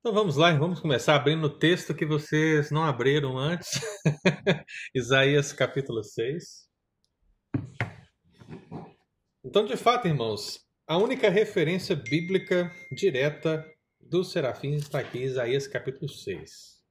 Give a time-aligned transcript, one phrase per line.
[0.00, 3.68] Então vamos lá, vamos começar abrindo o texto que vocês não abriram antes.
[4.96, 6.66] Isaías capítulo 6.
[9.44, 13.62] Então, de fato, irmãos, a única referência bíblica direta
[14.00, 16.82] dos serafins está aqui em Isaías capítulo 6.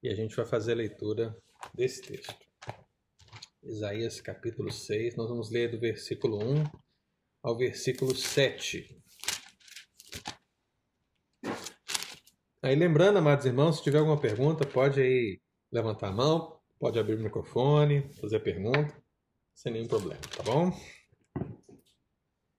[0.00, 1.36] E a gente vai fazer a leitura
[1.74, 2.46] desse texto.
[3.60, 6.64] Isaías capítulo 6, nós vamos ler do versículo 1
[7.42, 9.02] ao versículo 7.
[12.64, 15.38] Aí lembrando, amados irmãos, se tiver alguma pergunta, pode aí
[15.70, 19.04] levantar a mão, pode abrir o microfone, fazer pergunta,
[19.54, 20.72] sem nenhum problema, tá bom?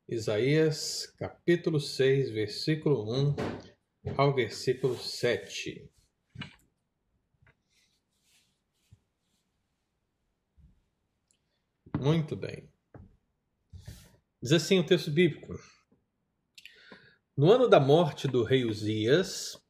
[0.07, 3.35] Isaías, capítulo 6, versículo 1
[4.15, 5.91] ao versículo 7.
[11.99, 12.71] Muito bem.
[14.39, 15.57] Diz assim o texto bíblico:
[17.35, 19.64] No ano da morte do rei Uzias,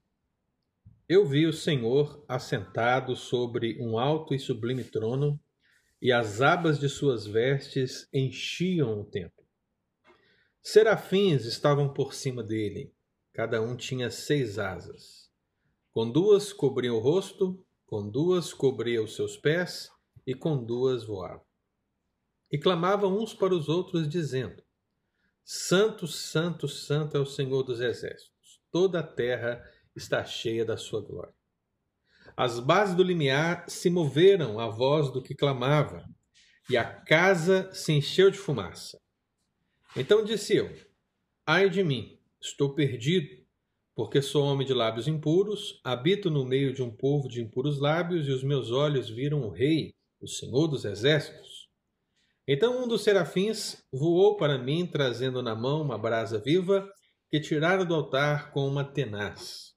[1.07, 5.39] eu vi o Senhor assentado sobre um alto e sublime trono,
[6.01, 9.45] e as abas de suas vestes enchiam o templo.
[10.61, 12.91] Serafins estavam por cima dele,
[13.33, 15.31] cada um tinha seis asas.
[15.91, 19.89] Com duas cobriam o rosto, com duas cobriam os seus pés,
[20.25, 21.45] e com duas voavam.
[22.51, 24.63] E clamavam uns para os outros, dizendo:
[25.43, 28.59] Santo, Santo, Santo é o Senhor dos Exércitos.
[28.71, 29.63] Toda a terra
[29.95, 31.33] está cheia da sua glória.
[32.35, 36.05] As bases do limiar se moveram à voz do que clamava,
[36.69, 38.99] e a casa se encheu de fumaça.
[39.95, 40.69] Então disse eu:
[41.45, 43.45] Ai de mim, estou perdido,
[43.95, 48.27] porque sou homem de lábios impuros, habito no meio de um povo de impuros lábios,
[48.27, 51.69] e os meus olhos viram o Rei, o Senhor dos Exércitos.
[52.47, 56.87] Então um dos serafins voou para mim, trazendo na mão uma brasa viva
[57.29, 59.74] que tirara do altar com uma tenaz.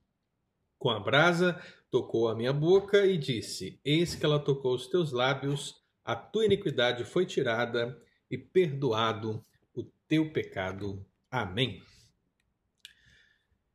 [0.78, 5.12] Com a brasa, tocou a minha boca e disse: Eis que ela tocou os teus
[5.12, 9.44] lábios, a tua iniquidade foi tirada e perdoado
[9.74, 11.04] o teu pecado.
[11.30, 11.82] Amém.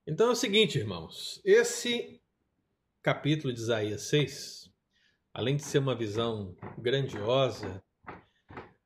[0.07, 2.21] Então é o seguinte, irmãos, esse
[3.01, 4.69] capítulo de Isaías 6,
[5.33, 7.83] além de ser uma visão grandiosa,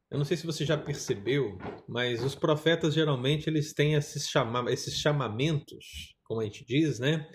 [0.10, 4.72] eu não sei se você já percebeu, mas os profetas geralmente eles têm esses, chama
[4.72, 7.28] esses chamamentos, como a gente diz, né?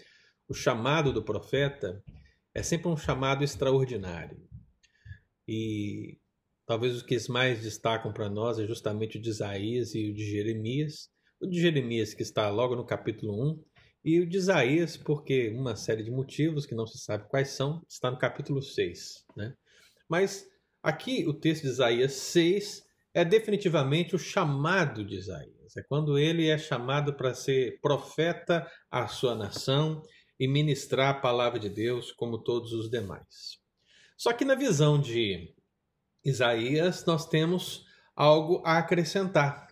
[0.49, 2.03] O chamado do profeta
[2.55, 4.39] é sempre um chamado extraordinário.
[5.49, 6.19] E
[6.67, 10.25] talvez os que mais destacam para nós é justamente o de Isaías e o de
[10.31, 11.09] Jeremias.
[11.41, 13.65] O de Jeremias, que está logo no capítulo 1,
[14.05, 17.81] e o de Isaías, porque uma série de motivos que não se sabe quais são,
[17.89, 19.25] está no capítulo 6.
[19.37, 19.55] Né?
[20.09, 20.47] Mas
[20.83, 22.83] aqui o texto de Isaías 6
[23.15, 25.77] é definitivamente o chamado de Isaías.
[25.77, 30.03] É quando ele é chamado para ser profeta à sua nação
[30.43, 33.61] e ministrar a palavra de Deus como todos os demais.
[34.19, 35.55] Só que na visão de
[36.25, 37.87] Isaías, nós temos
[38.17, 39.69] algo a acrescentar,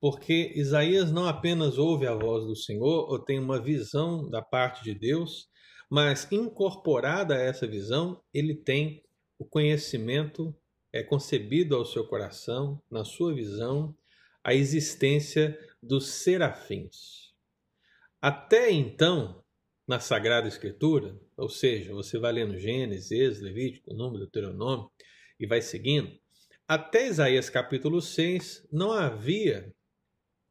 [0.00, 4.82] porque Isaías não apenas ouve a voz do Senhor ou tem uma visão da parte
[4.82, 5.46] de Deus,
[5.90, 9.02] mas incorporada a essa visão, ele tem
[9.38, 10.56] o conhecimento
[10.90, 13.94] é concebido ao seu coração, na sua visão,
[14.42, 17.34] a existência dos serafins.
[18.22, 19.44] Até então,
[19.88, 24.90] na Sagrada Escritura, ou seja, você vai lendo Gênesis, Êxodo, Levítico, Número, Deuteronômio
[25.40, 26.12] e vai seguindo,
[26.68, 29.74] até Isaías capítulo 6 não havia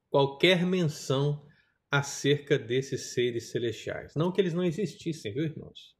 [0.10, 1.46] qualquer menção
[1.92, 4.16] acerca desses seres celestiais.
[4.16, 5.96] Não que eles não existissem, viu, irmãos?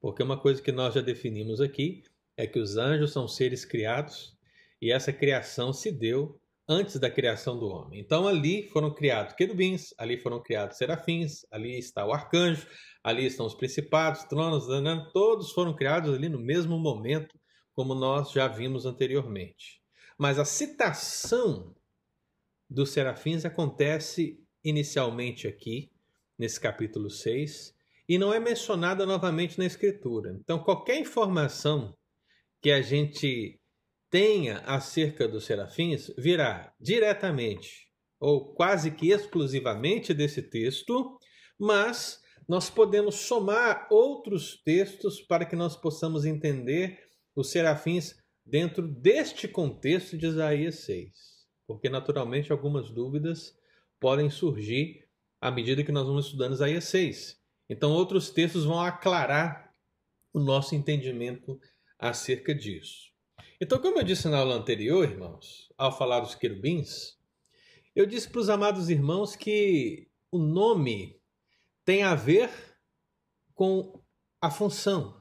[0.00, 2.02] Porque uma coisa que nós já definimos aqui
[2.36, 4.36] é que os anjos são seres criados
[4.82, 8.00] e essa criação se deu antes da criação do homem.
[8.00, 12.66] Então ali foram criados querubins, ali foram criados serafins, ali está o arcanjo,
[13.02, 14.66] ali estão os principados, tronos,
[15.12, 17.38] todos foram criados ali no mesmo momento,
[17.74, 19.82] como nós já vimos anteriormente.
[20.18, 21.74] Mas a citação
[22.70, 25.90] dos serafins acontece inicialmente aqui,
[26.38, 27.74] nesse capítulo 6,
[28.08, 30.36] e não é mencionada novamente na Escritura.
[30.40, 31.96] Então, qualquer informação
[32.60, 33.60] que a gente
[34.14, 37.88] tenha acerca dos serafins virá diretamente
[38.20, 41.18] ou quase que exclusivamente desse texto,
[41.58, 47.00] mas nós podemos somar outros textos para que nós possamos entender
[47.34, 48.14] os serafins
[48.46, 51.10] dentro deste contexto de Isaías 6.
[51.66, 53.58] Porque, naturalmente, algumas dúvidas
[53.98, 55.08] podem surgir
[55.40, 57.36] à medida que nós vamos estudando Isaías 6.
[57.68, 59.72] Então, outros textos vão aclarar
[60.32, 61.58] o nosso entendimento
[61.98, 63.13] acerca disso.
[63.64, 67.18] Então, como eu disse na aula anterior, irmãos, ao falar dos querubins,
[67.96, 71.18] eu disse para os amados irmãos que o nome
[71.82, 72.50] tem a ver
[73.54, 74.04] com
[74.38, 75.18] a função.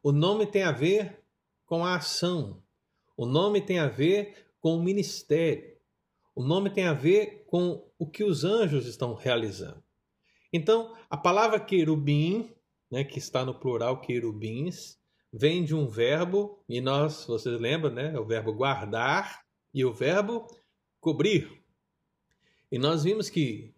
[0.00, 1.24] O nome tem a ver
[1.64, 2.62] com a ação.
[3.16, 5.76] O nome tem a ver com o ministério.
[6.36, 9.82] O nome tem a ver com o que os anjos estão realizando.
[10.52, 12.48] Então, a palavra querubim,
[12.88, 15.00] né, que está no plural querubins,
[15.38, 19.42] vem de um verbo, e nós, vocês lembram, né, o verbo guardar
[19.72, 20.46] e o verbo
[20.98, 21.62] cobrir.
[22.72, 23.74] E nós vimos que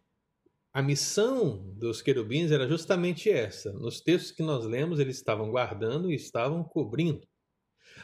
[0.72, 3.72] a missão dos querubins era justamente essa.
[3.72, 7.26] Nos textos que nós lemos, eles estavam guardando e estavam cobrindo.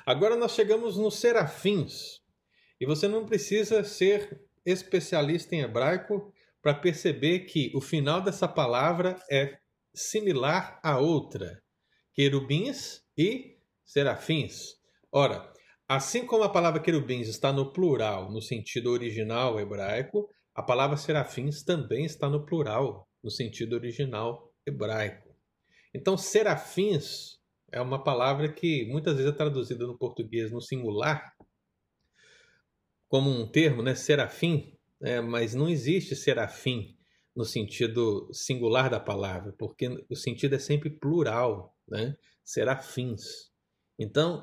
[0.05, 2.21] Agora nós chegamos nos serafins.
[2.81, 9.17] E você não precisa ser especialista em hebraico para perceber que o final dessa palavra
[9.31, 9.59] é
[9.95, 11.63] similar a outra:
[12.13, 14.75] querubins e serafins.
[15.13, 15.53] Ora,
[15.89, 21.63] assim como a palavra querubins está no plural no sentido original hebraico, a palavra serafins
[21.63, 25.35] também está no plural, no sentido original hebraico.
[25.93, 27.39] Então, serafins
[27.73, 31.35] é uma palavra que muitas vezes é traduzida no português no singular,
[33.09, 36.97] como um termo, né, serafim, né, mas não existe serafim
[37.35, 43.23] no sentido singular da palavra, porque o sentido é sempre plural, né, serafins.
[43.99, 44.43] Então,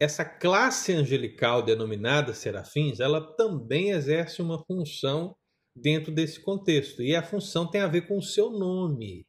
[0.00, 5.36] essa classe angelical denominada serafins, ela também exerce uma função
[5.76, 7.02] dentro desse contexto.
[7.02, 9.24] E a função tem a ver com o seu nome.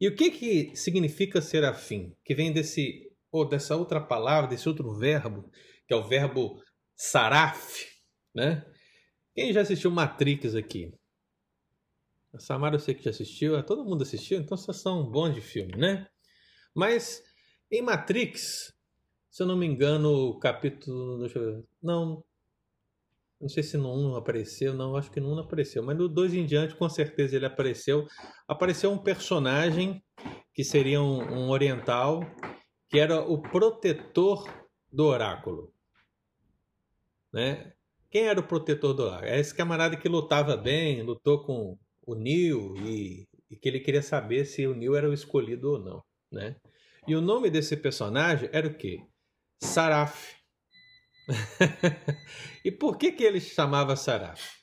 [0.00, 2.14] E o que, que significa serafim?
[2.24, 5.48] Que vem desse ou dessa outra palavra, desse outro verbo,
[5.86, 6.60] que é o verbo
[6.96, 7.86] saraf,
[8.34, 8.64] né?
[9.34, 10.92] Quem já assistiu Matrix aqui?
[12.34, 15.34] A Samara eu sei que já assistiu, é, todo mundo assistiu, então vocês são bons
[15.34, 16.06] de filme, né?
[16.74, 17.22] Mas
[17.70, 18.74] em Matrix,
[19.30, 21.28] se eu não me engano, o capítulo.
[21.28, 22.24] Ver, não,
[23.40, 26.08] não sei se no 1 apareceu, não, acho que no 1 não apareceu, mas no
[26.08, 28.06] 2 em diante com certeza ele apareceu.
[28.46, 30.02] Apareceu um personagem
[30.52, 32.20] que seria um, um oriental,
[32.88, 34.46] que era o protetor
[34.92, 35.72] do oráculo.
[37.32, 37.72] Né?
[38.10, 39.30] Quem era o protetor do oráculo?
[39.30, 44.02] É esse camarada que lutava bem, lutou com o Neo e, e que ele queria
[44.02, 46.09] saber se o Neo era o escolhido ou não.
[46.30, 46.56] Né?
[47.06, 49.02] E o nome desse personagem era o quê?
[49.62, 50.36] Saraf.
[52.64, 54.60] e por que, que ele chamava Saraf?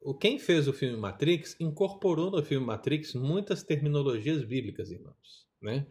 [0.00, 5.46] o quem fez o filme Matrix incorporou no filme Matrix muitas terminologias bíblicas, irmãos.
[5.60, 5.86] Né?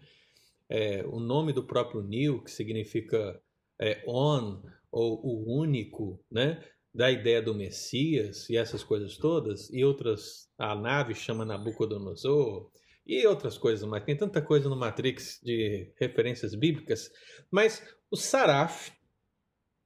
[0.69, 3.39] É, o nome do próprio Neo, que significa
[3.79, 4.61] é, on,
[4.91, 6.63] ou o único, né?
[6.97, 12.71] da ideia do Messias e essas coisas todas, e outras, a nave chama Nabucodonosor,
[13.07, 17.09] e outras coisas, mas tem tanta coisa no Matrix de referências bíblicas.
[17.49, 17.81] Mas
[18.11, 18.91] o Saraf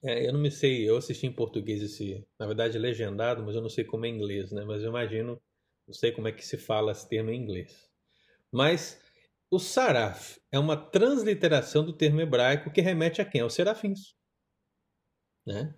[0.04, 3.62] é, eu não me sei, eu assisti em português esse, na verdade legendado, mas eu
[3.62, 4.64] não sei como é em inglês, né?
[4.66, 5.40] Mas eu imagino,
[5.88, 7.88] não sei como é que se fala esse termo em inglês.
[8.52, 9.00] Mas
[9.50, 13.42] o saraf é uma transliteração do termo hebraico que remete a quem?
[13.42, 14.16] Aos serafins.
[15.46, 15.76] Né?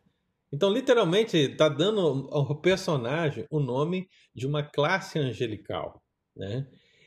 [0.52, 6.02] Então, literalmente, está dando ao personagem o nome de uma classe angelical.
[6.36, 6.66] Né?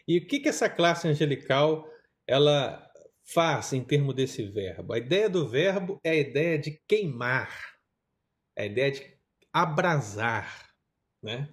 [0.09, 1.89] E o que, que essa classe angelical
[2.27, 2.85] ela
[3.25, 4.93] faz em termos desse verbo?
[4.93, 7.51] A ideia do verbo é a ideia de queimar,
[8.57, 9.17] é a ideia de
[9.53, 10.71] abrasar,
[11.23, 11.49] né?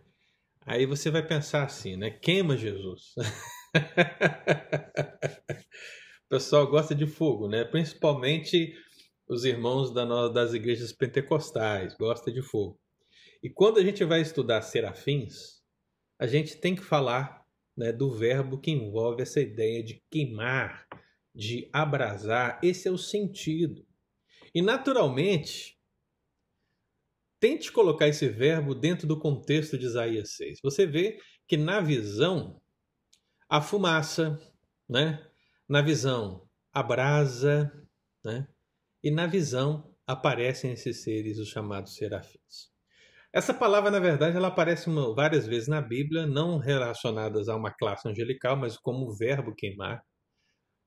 [0.65, 2.11] Aí você vai pensar assim, né?
[2.11, 3.13] Queima Jesus.
[6.25, 7.65] o pessoal gosta de fogo, né?
[7.65, 8.73] Principalmente
[9.27, 9.93] os irmãos
[10.31, 12.79] das igrejas pentecostais gostam de fogo.
[13.41, 15.61] E quando a gente vai estudar serafins,
[16.19, 17.42] a gente tem que falar
[17.75, 20.87] né, do verbo que envolve essa ideia de queimar,
[21.33, 23.85] de abrasar, esse é o sentido.
[24.53, 25.79] E naturalmente,
[27.39, 30.59] tente colocar esse verbo dentro do contexto de Isaías 6.
[30.61, 32.61] Você vê que na visão,
[33.49, 34.39] a fumaça,
[34.87, 35.25] né?
[35.67, 37.71] na visão, a brasa,
[38.23, 38.47] né?
[39.03, 42.72] e na visão aparecem esses seres, os chamados serafins.
[43.33, 48.07] Essa palavra, na verdade, ela aparece várias vezes na Bíblia, não relacionadas a uma classe
[48.07, 50.05] angelical, mas como verbo queimar.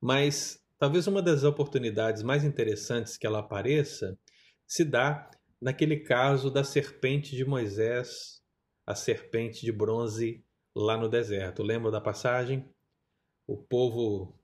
[0.00, 4.16] Mas talvez uma das oportunidades mais interessantes que ela apareça
[4.64, 5.28] se dá
[5.60, 8.40] naquele caso da serpente de Moisés,
[8.86, 11.64] a serpente de bronze lá no deserto.
[11.64, 12.64] Lembra da passagem?
[13.44, 14.38] O povo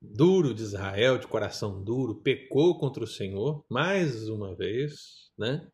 [0.00, 5.66] duro de Israel, de coração duro, pecou contra o Senhor mais uma vez, né?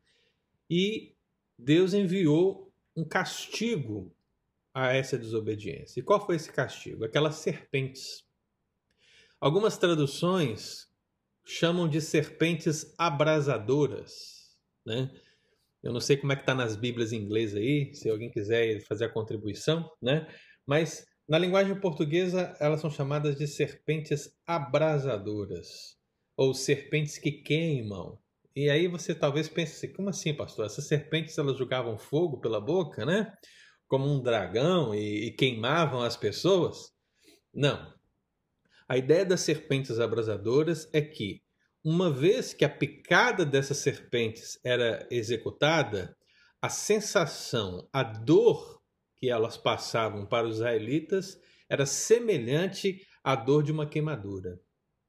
[0.70, 1.15] E
[1.58, 4.14] Deus enviou um castigo
[4.74, 6.00] a essa desobediência.
[6.00, 7.04] E qual foi esse castigo?
[7.04, 8.24] Aquelas serpentes
[9.40, 10.86] Algumas traduções
[11.44, 15.10] chamam de serpentes abrasadoras, né?
[15.82, 18.80] Eu não sei como é que está nas Bíblias em inglês aí, se alguém quiser
[18.82, 20.26] fazer a contribuição, né?
[20.66, 25.96] Mas Na linguagem portuguesa, elas são chamadas de serpentes abrasadoras
[26.36, 28.18] ou serpentes que queimam.
[28.56, 30.64] E aí você talvez pense assim, como assim, pastor?
[30.64, 33.30] Essas serpentes elas jogavam fogo pela boca, né?
[33.86, 36.90] Como um dragão e, e queimavam as pessoas?
[37.52, 37.94] Não.
[38.88, 41.42] A ideia das serpentes abrasadoras é que,
[41.84, 46.16] uma vez que a picada dessas serpentes era executada,
[46.62, 48.80] a sensação, a dor
[49.18, 54.58] que elas passavam para os israelitas era semelhante à dor de uma queimadura.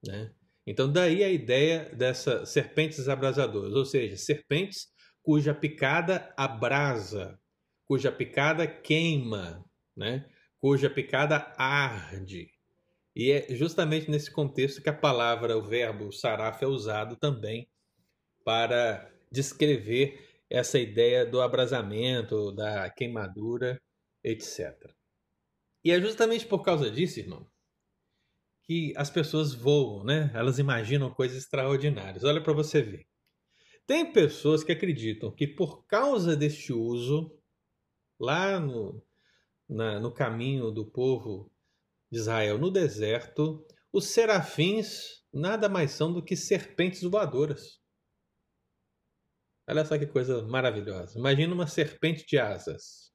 [0.03, 0.33] Né?
[0.67, 4.89] Então, daí a ideia dessas serpentes abrasadoras, ou seja, serpentes
[5.23, 7.39] cuja picada abrasa,
[7.85, 10.29] cuja picada queima, né?
[10.59, 12.51] cuja picada arde.
[13.15, 17.69] E é justamente nesse contexto que a palavra, o verbo saraf é usado também
[18.43, 20.19] para descrever
[20.49, 23.81] essa ideia do abrasamento, da queimadura,
[24.23, 24.91] etc.
[25.83, 27.47] E é justamente por causa disso, irmão,
[28.67, 30.29] que as pessoas voam, né?
[30.33, 32.25] Elas imaginam coisas extraordinárias.
[32.25, 33.07] Olha para você ver.
[33.87, 37.33] Tem pessoas que acreditam que por causa deste uso,
[38.19, 39.01] lá no,
[39.69, 41.49] na, no caminho do povo
[42.11, 47.79] de Israel no deserto, os serafins nada mais são do que serpentes voadoras.
[49.65, 51.17] Olha só que coisa maravilhosa.
[51.17, 53.13] Imagina uma serpente de asas.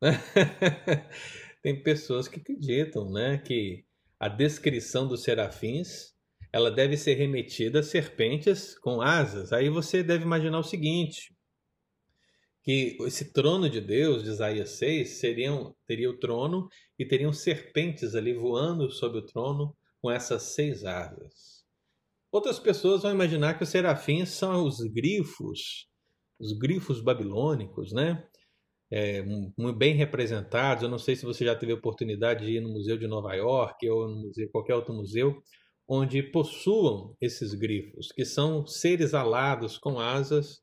[1.62, 3.83] Tem pessoas que acreditam né, que
[4.24, 6.14] a descrição dos serafins
[6.50, 9.52] ela deve ser remetida a serpentes com asas.
[9.52, 11.36] Aí você deve imaginar o seguinte:
[12.62, 16.66] que esse trono de Deus, de Isaías 6, seriam, teria o trono
[16.98, 21.62] e teriam serpentes ali voando sobre o trono com essas seis asas.
[22.32, 25.86] Outras pessoas vão imaginar que os serafins são os grifos,
[26.40, 28.26] os grifos babilônicos, né?
[28.90, 30.82] É, muito bem representados.
[30.82, 33.88] Eu não sei se você já teve oportunidade de ir no Museu de Nova York
[33.88, 35.42] ou no museu, qualquer outro museu,
[35.86, 40.62] onde possuam esses grifos, que são seres alados com asas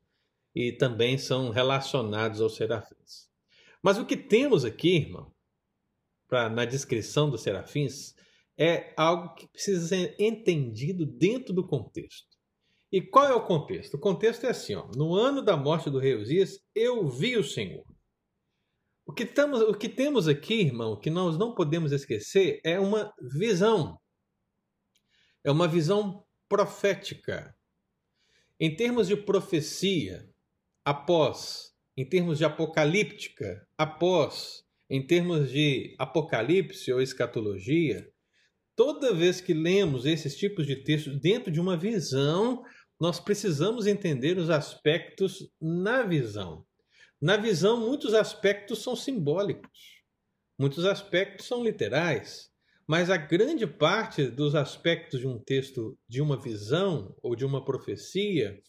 [0.56, 3.30] e também são relacionados aos serafins.
[3.82, 5.32] Mas o que temos aqui, irmão,
[6.28, 8.16] pra, na descrição dos serafins,
[8.58, 12.30] é algo que precisa ser entendido dentro do contexto.
[12.92, 13.96] E qual é o contexto?
[13.96, 17.44] O contexto é assim: ó, no ano da morte do rei Uzias, eu vi o
[17.44, 17.86] Senhor.
[19.12, 24.00] O que, o que temos aqui, irmão, que nós não podemos esquecer, é uma visão.
[25.44, 27.54] É uma visão profética.
[28.58, 30.30] Em termos de profecia,
[30.86, 38.10] após, em termos de apocalíptica, após, em termos de apocalipse ou escatologia,
[38.78, 42.64] toda vez que lemos esses tipos de textos dentro de uma visão,
[42.98, 46.66] nós precisamos entender os aspectos na visão.
[47.22, 50.02] Na visão, muitos aspectos são simbólicos,
[50.58, 52.52] muitos aspectos são literais,
[52.88, 57.64] mas a grande parte dos aspectos de um texto, de uma visão ou de uma
[57.64, 58.60] profecia,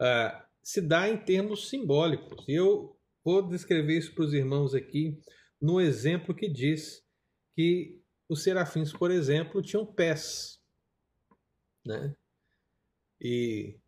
[0.00, 2.44] uh, se dá em termos simbólicos.
[2.48, 5.20] E eu vou descrever isso para os irmãos aqui
[5.60, 7.04] no exemplo que diz
[7.54, 10.60] que os serafins, por exemplo, tinham pés.
[11.84, 12.14] Né?
[13.20, 13.78] E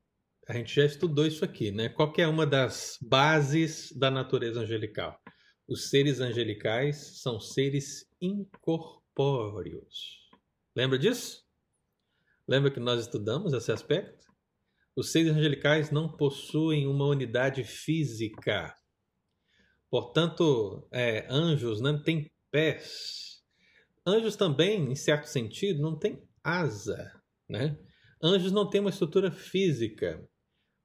[0.49, 1.91] a gente já estudou isso aqui, né?
[1.91, 5.21] Qual é uma das bases da natureza angelical?
[5.69, 10.27] Os seres angelicais são seres incorpóreos.
[10.75, 11.45] Lembra disso?
[12.49, 14.27] Lembra que nós estudamos esse aspecto?
[14.97, 18.75] Os seres angelicais não possuem uma unidade física.
[19.91, 23.43] Portanto, é, anjos não têm pés.
[24.07, 27.13] Anjos também, em certo sentido, não têm asa.
[27.47, 27.79] Né?
[28.23, 30.27] Anjos não têm uma estrutura física.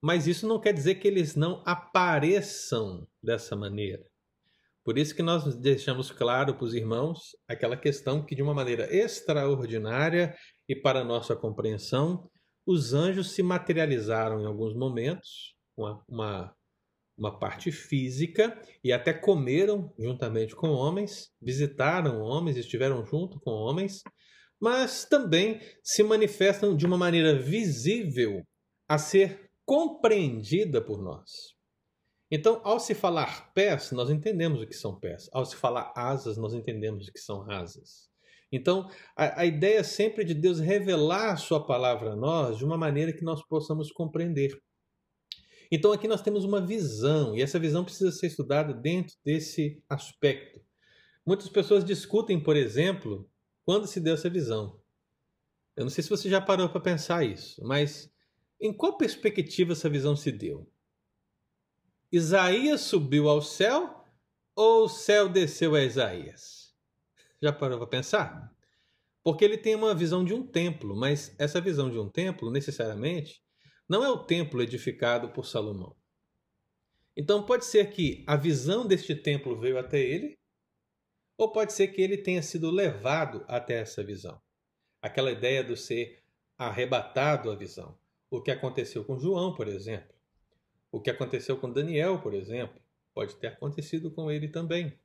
[0.03, 4.03] Mas isso não quer dizer que eles não apareçam dessa maneira.
[4.83, 8.93] Por isso que nós deixamos claro para os irmãos aquela questão que, de uma maneira
[8.93, 10.35] extraordinária
[10.67, 12.29] e para nossa compreensão,
[12.67, 16.53] os anjos se materializaram em alguns momentos, uma, uma,
[17.17, 24.01] uma parte física, e até comeram juntamente com homens, visitaram homens, estiveram junto com homens,
[24.59, 28.43] mas também se manifestam de uma maneira visível
[28.85, 31.53] a ser compreendida por nós.
[32.31, 35.29] Então, ao se falar pés, nós entendemos o que são pés.
[35.31, 38.09] Ao se falar asas, nós entendemos o que são asas.
[38.51, 42.77] Então, a, a ideia é sempre de Deus revelar sua palavra a nós de uma
[42.77, 44.59] maneira que nós possamos compreender.
[45.71, 50.61] Então, aqui nós temos uma visão, e essa visão precisa ser estudada dentro desse aspecto.
[51.25, 53.27] Muitas pessoas discutem, por exemplo,
[53.65, 54.79] quando se deu essa visão.
[55.75, 58.12] Eu não sei se você já parou para pensar isso, mas
[58.59, 60.69] em qual perspectiva essa visão se deu?
[62.11, 64.05] Isaías subiu ao céu
[64.55, 66.75] ou o céu desceu a Isaías?
[67.41, 68.55] Já parou para pensar?
[69.23, 73.41] Porque ele tem uma visão de um templo, mas essa visão de um templo, necessariamente,
[73.87, 75.95] não é o templo edificado por Salomão.
[77.15, 80.37] Então pode ser que a visão deste templo veio até ele,
[81.37, 84.41] ou pode ser que ele tenha sido levado até essa visão.
[85.01, 86.23] Aquela ideia do ser
[86.57, 87.97] arrebatado à visão.
[88.33, 90.11] O que aconteceu com João, por exemplo.
[90.91, 92.81] O que aconteceu com Daniel, por exemplo.
[93.13, 94.99] Pode ter acontecido com ele também.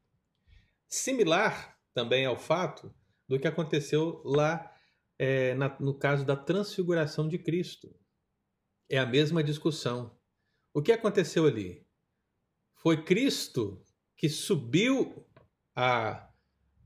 [0.89, 2.91] Similar também ao fato
[3.29, 4.75] do que aconteceu lá
[5.19, 7.95] é, na, no caso da transfiguração de Cristo.
[8.89, 10.19] É a mesma discussão.
[10.73, 11.87] O que aconteceu ali?
[12.77, 13.85] Foi Cristo
[14.17, 15.23] que subiu
[15.77, 16.31] a,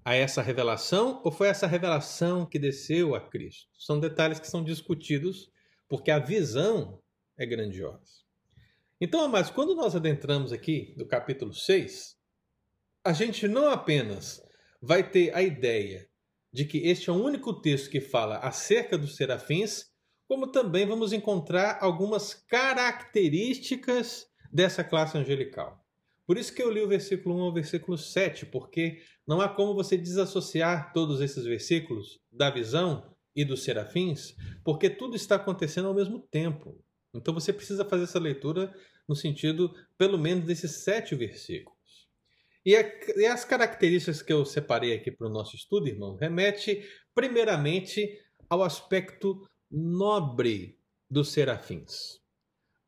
[0.05, 3.71] a essa revelação ou foi essa revelação que desceu a Cristo?
[3.79, 5.53] São detalhes que são discutidos
[5.93, 6.99] porque a visão
[7.37, 8.23] é grandiosa.
[8.99, 12.17] Então, amados, quando nós adentramos aqui do capítulo 6,
[13.05, 14.41] a gente não apenas
[14.81, 16.09] vai ter a ideia
[16.51, 19.91] de que este é o único texto que fala acerca dos serafins,
[20.27, 25.79] como também vamos encontrar algumas características dessa classe angelical.
[26.27, 29.75] Por isso que eu li o versículo 1 ao versículo 7, porque não há como
[29.75, 34.35] você desassociar todos esses versículos da visão e dos serafins,
[34.65, 36.83] porque tudo está acontecendo ao mesmo tempo.
[37.15, 38.73] Então você precisa fazer essa leitura
[39.09, 41.81] no sentido, pelo menos, desses sete versículos.
[42.65, 42.77] E,
[43.27, 49.45] as características que eu separei aqui para o nosso estudo, irmão, remete primeiramente ao aspecto
[49.71, 50.79] nobre
[51.11, 52.21] dos serafins.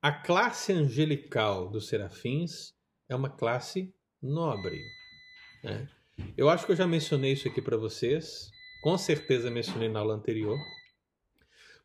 [0.01, 2.73] A classe angelical dos serafins
[3.09, 4.81] é uma classe nobre.
[5.65, 5.89] Né?
[6.37, 8.51] Eu acho que eu já mencionei isso aqui para vocês.
[8.85, 10.59] Com certeza mencionei na aula anterior.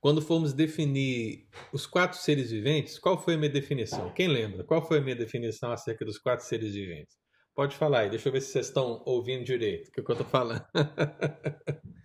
[0.02, 4.12] Quando fomos definir os quatro seres viventes, qual foi a minha definição?
[4.12, 4.66] Quem lembra?
[4.66, 7.16] Qual foi a minha definição acerca dos quatro seres viventes?
[7.56, 10.28] Pode falar aí, deixa eu ver se vocês estão ouvindo direito o que eu estou
[10.28, 10.62] falando.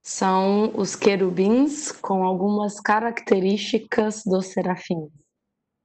[0.00, 5.10] São os querubins com algumas características dos serafins.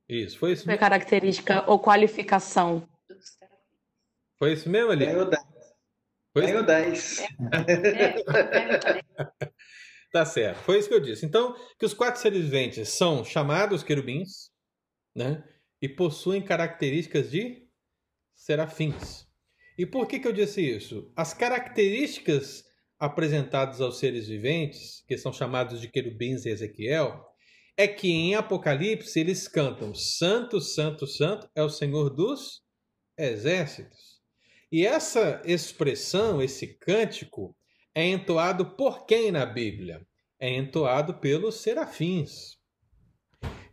[0.07, 0.79] Isso, foi isso mesmo.
[0.79, 2.87] Foi característica ou qualificação.
[4.37, 5.07] Foi isso mesmo ali?
[5.07, 5.56] Ganhou 10.
[6.37, 7.23] Foi Ganhou 10.
[10.13, 11.25] tá certo, foi isso que eu disse.
[11.25, 14.51] Então, que os quatro seres viventes são chamados querubins,
[15.15, 15.43] né?
[15.81, 17.67] E possuem características de
[18.35, 19.25] serafins.
[19.79, 21.11] E por que, que eu disse isso?
[21.15, 22.63] As características
[22.99, 27.19] apresentadas aos seres viventes, que são chamados de querubins em Ezequiel,
[27.75, 32.61] é que em Apocalipse eles cantam Santo, Santo, Santo é o Senhor dos
[33.17, 34.06] exércitos.
[34.71, 37.55] E essa expressão, esse cântico,
[37.95, 40.05] é entoado por quem na Bíblia?
[40.39, 42.57] É entoado pelos serafins.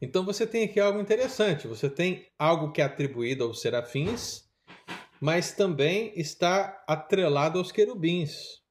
[0.00, 1.66] Então você tem aqui algo interessante.
[1.66, 4.44] Você tem algo que é atribuído aos serafins,
[5.20, 8.62] mas também está atrelado aos querubins.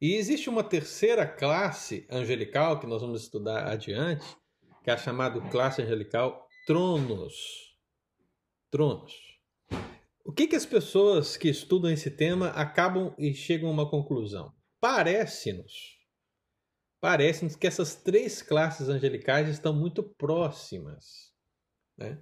[0.00, 4.24] E existe uma terceira classe angelical que nós vamos estudar adiante,
[4.82, 7.76] que é a chamada classe angelical tronos.
[8.70, 9.25] Tronos.
[10.26, 14.52] O que, que as pessoas que estudam esse tema acabam e chegam a uma conclusão?
[14.80, 15.72] Parece-nos,
[17.00, 21.32] parece-nos que essas três classes angelicais estão muito próximas.
[21.96, 22.20] Né?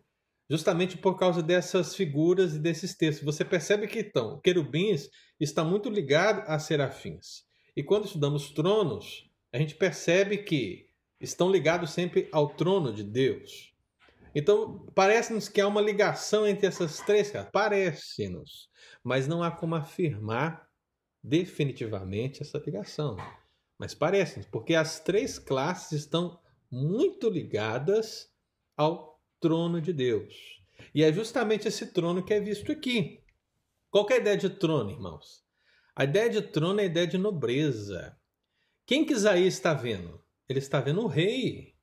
[0.50, 3.24] justamente por causa dessas figuras e desses textos.
[3.24, 5.08] Você percebe que então, querubins
[5.40, 7.44] está muito ligado a serafins.
[7.76, 10.86] E quando estudamos tronos, a gente percebe que
[11.20, 13.73] estão ligados sempre ao trono de Deus.
[14.34, 17.50] Então, parece-nos que há uma ligação entre essas três caras.
[17.52, 18.68] Parece-nos.
[19.02, 20.68] Mas não há como afirmar
[21.22, 23.16] definitivamente essa ligação.
[23.78, 28.28] Mas parece-nos, porque as três classes estão muito ligadas
[28.76, 30.62] ao trono de Deus.
[30.94, 33.22] E é justamente esse trono que é visto aqui.
[33.90, 35.44] Qual é a ideia de trono, irmãos?
[35.94, 38.18] A ideia de trono é a ideia de nobreza.
[38.84, 40.22] Quem que Isaías está vendo?
[40.48, 41.73] Ele está vendo o rei.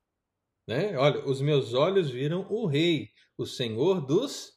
[0.66, 0.96] Né?
[0.96, 4.52] Olha, os meus olhos viram o rei, o senhor dos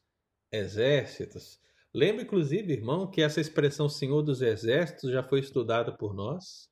[0.51, 1.59] exércitos.
[1.93, 6.69] Lembra, inclusive, irmão, que essa expressão senhor dos exércitos já foi estudada por nós?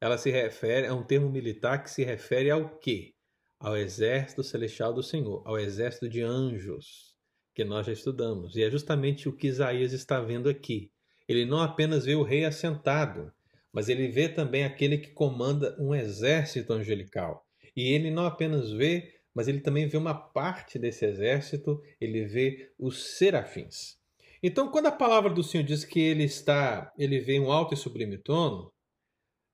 [0.00, 3.14] Ela se refere a um termo militar que se refere ao quê?
[3.58, 7.14] Ao exército celestial do Senhor, ao exército de anjos,
[7.54, 8.54] que nós já estudamos.
[8.54, 10.90] E é justamente o que Isaías está vendo aqui
[11.28, 13.32] ele não apenas vê o rei assentado,
[13.72, 17.45] mas ele vê também aquele que comanda um exército angelical.
[17.76, 22.72] E ele não apenas vê, mas ele também vê uma parte desse exército, ele vê
[22.78, 23.96] os serafins.
[24.42, 27.76] Então, quando a palavra do Senhor diz que ele está, ele vê um alto e
[27.76, 28.72] sublime trono,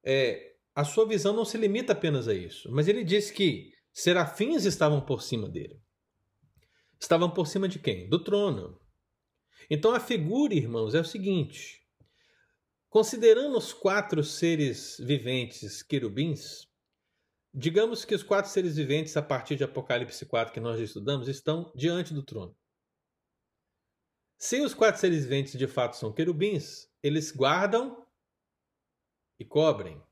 [0.04, 4.64] é, a sua visão não se limita apenas a isso, mas ele diz que serafins
[4.64, 5.80] estavam por cima dele.
[7.00, 8.08] Estavam por cima de quem?
[8.08, 8.78] Do trono.
[9.68, 11.80] Então a figura, irmãos, é o seguinte:
[12.88, 16.68] Considerando os quatro seres viventes querubins,
[17.52, 21.28] digamos que os quatro seres viventes, a partir de Apocalipse 4, que nós já estudamos,
[21.28, 22.56] estão diante do trono.
[24.38, 28.06] Se os quatro seres viventes de fato são querubins, eles guardam
[29.38, 30.02] e cobrem.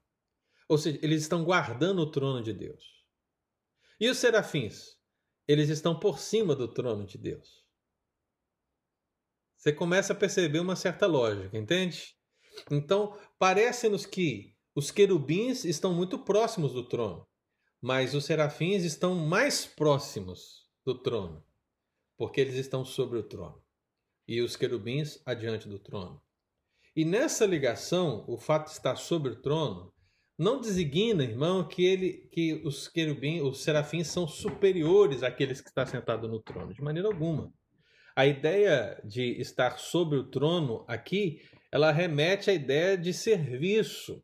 [0.68, 3.04] Ou seja, eles estão guardando o trono de Deus.
[3.98, 4.96] E os serafins?
[5.48, 7.66] Eles estão por cima do trono de Deus.
[9.56, 12.16] Você começa a perceber uma certa lógica, entende?
[12.70, 17.26] Então, parece-nos que os querubins estão muito próximos do trono,
[17.80, 21.44] mas os serafins estão mais próximos do trono,
[22.16, 23.62] porque eles estão sobre o trono,
[24.26, 26.22] e os querubins adiante do trono.
[26.94, 29.92] E nessa ligação, o fato de estar sobre o trono
[30.36, 35.86] não designa, irmão, que ele que os querubins, os serafins são superiores àqueles que estão
[35.86, 37.52] sentados no trono, de maneira alguma.
[38.16, 41.40] A ideia de estar sobre o trono aqui
[41.72, 44.22] ela remete à ideia de serviço,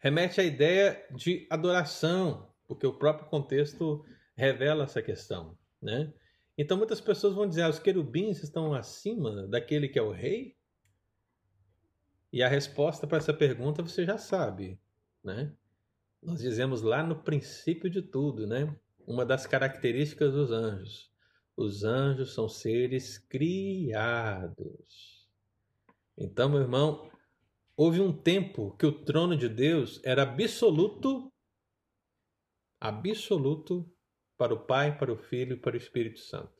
[0.00, 6.12] remete à ideia de adoração, porque o próprio contexto revela essa questão, né?
[6.56, 10.56] Então muitas pessoas vão dizer: ah, os querubins estão acima daquele que é o rei?
[12.32, 14.80] E a resposta para essa pergunta você já sabe,
[15.22, 15.52] né?
[16.22, 18.74] Nós dizemos lá no princípio de tudo, né?
[19.06, 21.10] Uma das características dos anjos.
[21.56, 25.28] Os anjos são seres criados.
[26.16, 27.10] Então, meu irmão,
[27.82, 31.32] houve um tempo que o trono de Deus era absoluto,
[32.78, 33.90] absoluto
[34.36, 36.52] para o Pai, para o Filho e para o Espírito Santo.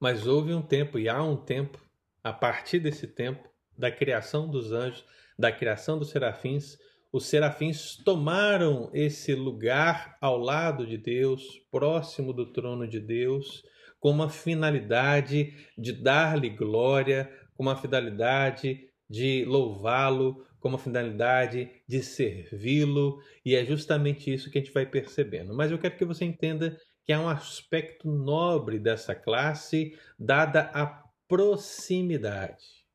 [0.00, 1.78] Mas houve um tempo, e há um tempo,
[2.24, 5.04] a partir desse tempo, da criação dos anjos,
[5.38, 6.78] da criação dos serafins,
[7.12, 13.62] os serafins tomaram esse lugar ao lado de Deus, próximo do trono de Deus,
[14.00, 22.02] com uma finalidade de dar-lhe glória, com uma finalidade de louvá-lo, com uma finalidade de
[22.02, 25.54] servi-lo, e é justamente isso que a gente vai percebendo.
[25.54, 30.86] Mas eu quero que você entenda que há um aspecto nobre dessa classe, dada a
[31.28, 32.86] proximidade.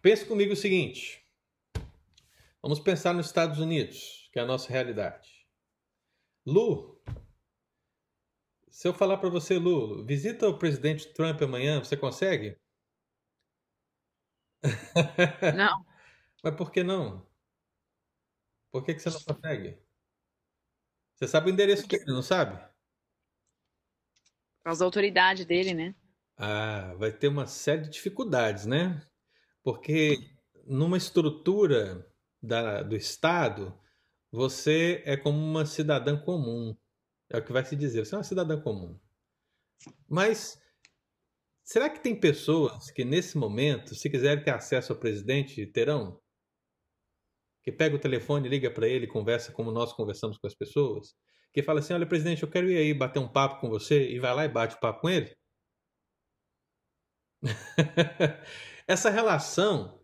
[0.00, 1.26] Pense comigo o seguinte:
[2.62, 5.28] vamos pensar nos Estados Unidos, que é a nossa realidade.
[6.46, 7.02] Lu,
[8.70, 12.56] se eu falar para você, Lu, visita o presidente Trump amanhã, você consegue?
[15.56, 15.84] Não.
[16.42, 17.26] Mas por que não?
[18.70, 19.78] Por que, que você não consegue?
[21.14, 21.98] Você sabe o endereço Porque...
[21.98, 22.56] dele, não sabe?
[24.58, 25.94] Por causa da autoridade dele, né?
[26.36, 29.04] Ah, vai ter uma série de dificuldades, né?
[29.62, 30.16] Porque
[30.66, 32.08] numa estrutura
[32.42, 33.78] da, do Estado,
[34.30, 36.76] você é como uma cidadã comum.
[37.28, 38.04] É o que vai se dizer.
[38.04, 38.98] Você é uma cidadã comum.
[40.08, 40.61] Mas
[41.72, 46.20] Será que tem pessoas que nesse momento, se quiserem ter acesso ao presidente, terão?
[47.64, 51.14] Que pega o telefone, liga para ele, conversa como nós conversamos com as pessoas,
[51.50, 54.18] que fala assim: "Olha, presidente, eu quero ir aí bater um papo com você" e
[54.18, 55.34] vai lá e bate o papo com ele?
[58.86, 59.98] Essa relação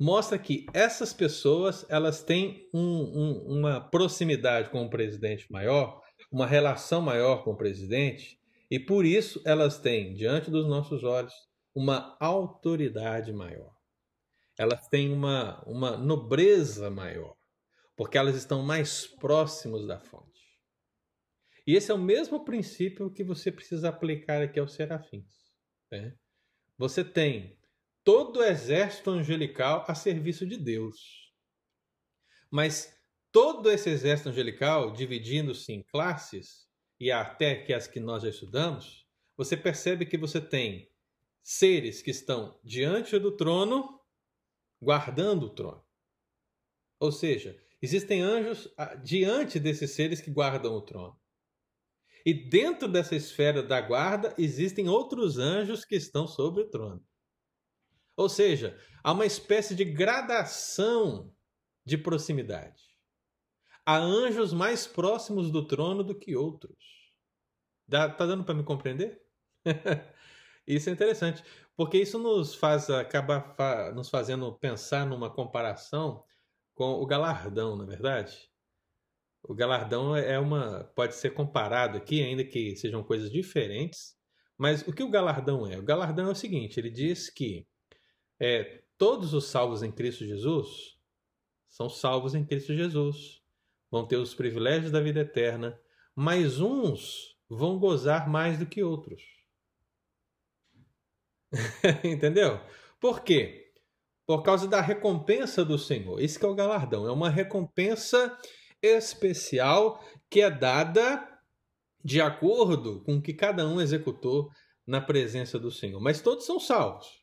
[0.00, 6.48] mostra que essas pessoas elas têm um, um, uma proximidade com o presidente maior, uma
[6.48, 8.41] relação maior com o presidente,
[8.72, 11.34] e por isso elas têm, diante dos nossos olhos,
[11.74, 13.76] uma autoridade maior.
[14.58, 17.36] Elas têm uma, uma nobreza maior,
[17.94, 20.40] porque elas estão mais próximos da fonte.
[21.66, 25.52] E esse é o mesmo princípio que você precisa aplicar aqui aos serafins.
[25.90, 26.16] Né?
[26.78, 27.60] Você tem
[28.02, 31.30] todo o exército angelical a serviço de Deus.
[32.50, 32.98] Mas
[33.30, 36.71] todo esse exército angelical, dividindo-se em classes,
[37.02, 39.04] e até que as que nós já estudamos,
[39.36, 40.88] você percebe que você tem
[41.42, 44.00] seres que estão diante do trono,
[44.80, 45.84] guardando o trono.
[47.00, 51.20] Ou seja, existem anjos ah, diante desses seres que guardam o trono.
[52.24, 57.04] E dentro dessa esfera da guarda existem outros anjos que estão sobre o trono.
[58.16, 61.34] Ou seja, há uma espécie de gradação
[61.84, 62.91] de proximidade.
[63.84, 66.76] Há anjos mais próximos do trono do que outros.
[67.86, 69.20] Dá, tá dando para me compreender?
[70.66, 71.42] isso é interessante,
[71.76, 76.24] porque isso nos faz acaba fa, nos fazendo pensar numa comparação
[76.74, 78.48] com o galardão, na é verdade.
[79.42, 84.16] O galardão é uma pode ser comparado aqui, ainda que sejam coisas diferentes.
[84.56, 85.78] Mas o que o galardão é?
[85.78, 87.66] O galardão é o seguinte: ele diz que
[88.40, 90.96] é, todos os salvos em Cristo Jesus
[91.68, 93.41] são salvos em Cristo Jesus
[93.92, 95.78] vão ter os privilégios da vida eterna,
[96.16, 99.22] mas uns vão gozar mais do que outros.
[102.02, 102.60] Entendeu?
[102.98, 103.62] Por quê?
[104.26, 106.20] por causa da recompensa do Senhor.
[106.20, 108.36] Isso que é o galardão, é uma recompensa
[108.80, 111.28] especial que é dada
[112.04, 114.50] de acordo com o que cada um executou
[114.86, 116.00] na presença do Senhor.
[116.00, 117.22] Mas todos são salvos.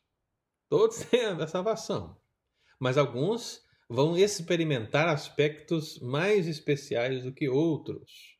[0.68, 2.16] Todos têm a salvação.
[2.78, 8.38] Mas alguns vão experimentar aspectos mais especiais do que outros.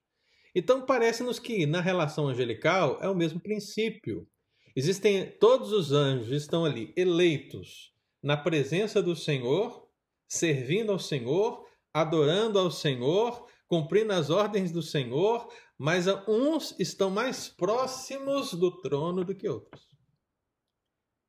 [0.55, 4.29] Então parece-nos que na relação angelical é o mesmo princípio.
[4.77, 9.89] Existem todos os anjos estão ali eleitos na presença do Senhor,
[10.29, 17.49] servindo ao Senhor, adorando ao Senhor, cumprindo as ordens do Senhor, mas uns estão mais
[17.49, 19.89] próximos do trono do que outros.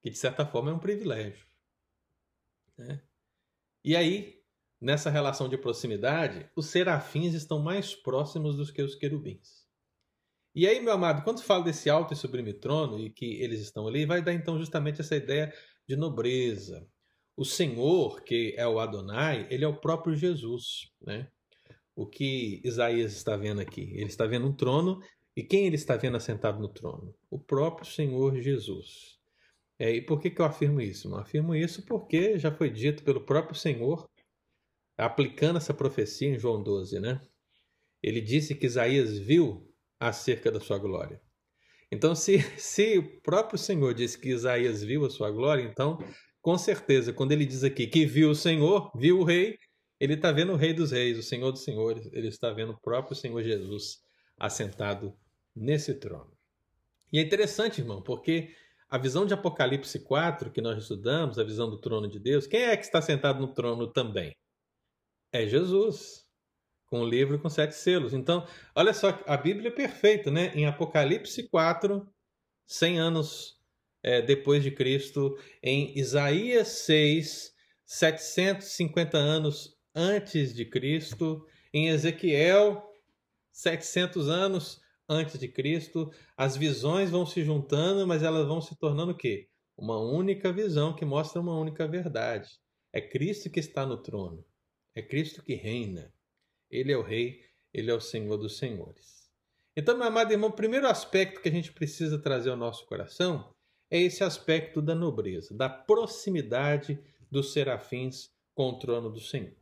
[0.03, 1.47] Que de certa forma é um privilégio.
[2.77, 3.01] Né?
[3.83, 4.39] E aí,
[4.79, 9.61] nessa relação de proximidade, os serafins estão mais próximos dos que os querubins.
[10.53, 13.87] E aí, meu amado, quando fala desse alto e sublime trono e que eles estão
[13.87, 15.53] ali, vai dar então justamente essa ideia
[15.87, 16.85] de nobreza.
[17.37, 21.29] O Senhor, que é o Adonai, ele é o próprio Jesus, né?
[21.95, 23.93] O que Isaías está vendo aqui?
[23.93, 25.01] Ele está vendo um trono
[25.35, 27.15] e quem ele está vendo assentado no trono?
[27.29, 29.20] O próprio Senhor Jesus.
[29.81, 31.07] É, e por que, que eu afirmo isso?
[31.07, 34.07] Eu afirmo isso porque já foi dito pelo próprio Senhor,
[34.95, 37.19] aplicando essa profecia em João 12, né?
[38.03, 39.67] Ele disse que Isaías viu
[39.99, 41.19] acerca da sua glória.
[41.91, 45.97] Então, se, se o próprio Senhor disse que Isaías viu a sua glória, então,
[46.43, 49.57] com certeza, quando ele diz aqui que viu o Senhor, viu o Rei,
[49.99, 52.79] ele está vendo o Rei dos Reis, o Senhor dos Senhores, ele está vendo o
[52.79, 53.97] próprio Senhor Jesus
[54.37, 55.17] assentado
[55.55, 56.37] nesse trono.
[57.11, 58.51] E é interessante, irmão, porque
[58.91, 62.63] a visão de Apocalipse 4 que nós estudamos, a visão do trono de Deus, quem
[62.63, 64.36] é que está sentado no trono também?
[65.32, 66.27] É Jesus
[66.88, 68.13] com o livro com sete selos.
[68.13, 70.51] Então, olha só, a Bíblia é perfeita, né?
[70.54, 72.06] Em Apocalipse 4,
[72.67, 73.58] 100 anos
[74.04, 77.54] é, depois de Cristo, em Isaías 6,
[77.86, 82.84] 750 anos antes de Cristo, em Ezequiel,
[83.54, 84.80] 700 anos
[85.12, 89.50] antes de Cristo, as visões vão se juntando, mas elas vão se tornando o quê?
[89.78, 92.50] Uma única visão que mostra uma única verdade.
[92.93, 94.45] É Cristo que está no trono.
[94.95, 96.13] É Cristo que reina.
[96.69, 97.41] Ele é o Rei,
[97.74, 99.30] ele é o Senhor dos Senhores.
[99.76, 103.54] Então, meu amado irmão, o primeiro aspecto que a gente precisa trazer ao nosso coração
[103.89, 106.97] é esse aspecto da nobreza, da proximidade
[107.30, 109.56] dos serafins com o trono do Senhor.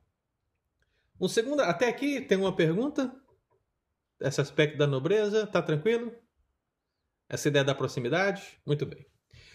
[1.20, 3.14] Um segundo, até aqui tem uma pergunta?
[4.20, 6.14] Esse aspecto da nobreza, tá tranquilo?
[7.28, 8.60] Essa ideia da proximidade?
[8.66, 9.06] Muito bem.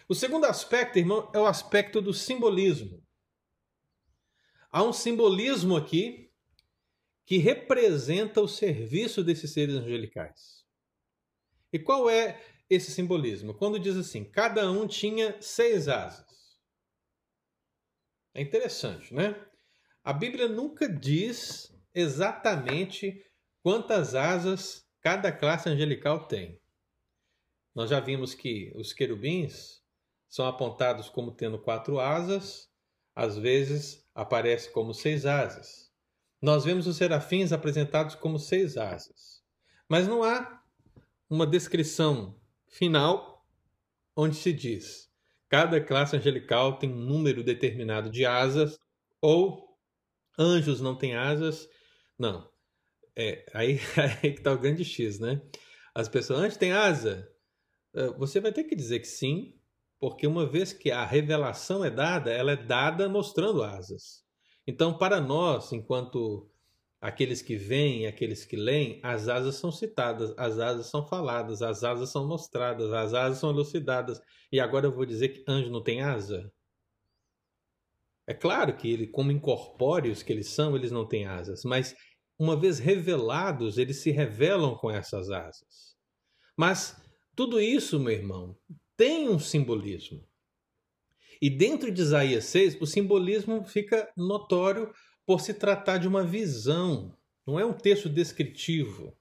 [0.09, 3.03] O segundo aspecto, irmão, é o aspecto do simbolismo.
[4.70, 6.31] Há um simbolismo aqui
[7.24, 10.64] que representa o serviço desses seres angelicais.
[11.72, 13.55] E qual é esse simbolismo?
[13.55, 16.24] Quando diz assim, cada um tinha seis asas.
[18.35, 19.35] É interessante, né?
[20.03, 23.24] A Bíblia nunca diz exatamente
[23.64, 26.61] quantas asas cada classe angelical tem.
[27.74, 29.83] Nós já vimos que os querubins
[30.29, 32.70] são apontados como tendo quatro asas,
[33.12, 35.85] às vezes aparece como seis asas
[36.44, 39.42] nós vemos os serafins apresentados como seis asas.
[39.88, 40.62] Mas não há
[41.29, 43.48] uma descrição final
[44.14, 45.11] onde se diz
[45.48, 48.79] cada classe angelical tem um número determinado de asas
[49.22, 49.74] ou
[50.38, 51.66] anjos não têm asas.
[52.18, 52.50] Não.
[53.16, 55.40] É, aí, aí que está o grande X, né?
[55.94, 57.29] As pessoas, anjos têm asa?
[57.94, 59.55] É, você vai ter que dizer que sim,
[60.00, 64.24] porque uma vez que a revelação é dada, ela é dada mostrando asas.
[64.66, 66.50] Então, para nós, enquanto
[67.00, 71.85] aqueles que veem, aqueles que leem, as asas são citadas, as asas são faladas, as
[71.85, 74.20] asas são mostradas, as asas são elucidadas.
[74.50, 76.50] E agora eu vou dizer que anjo não tem asa?
[78.27, 81.94] É claro que ele, como incorpóreos que eles são, eles não têm asas, mas
[82.38, 85.97] uma vez revelados, eles se revelam com essas asas.
[86.57, 87.01] Mas
[87.35, 88.57] tudo isso, meu irmão,
[88.97, 90.27] tem um simbolismo.
[91.40, 94.92] E dentro de Isaías 6, o simbolismo fica notório
[95.27, 97.16] por se tratar de uma visão,
[97.47, 99.16] não é um texto descritivo.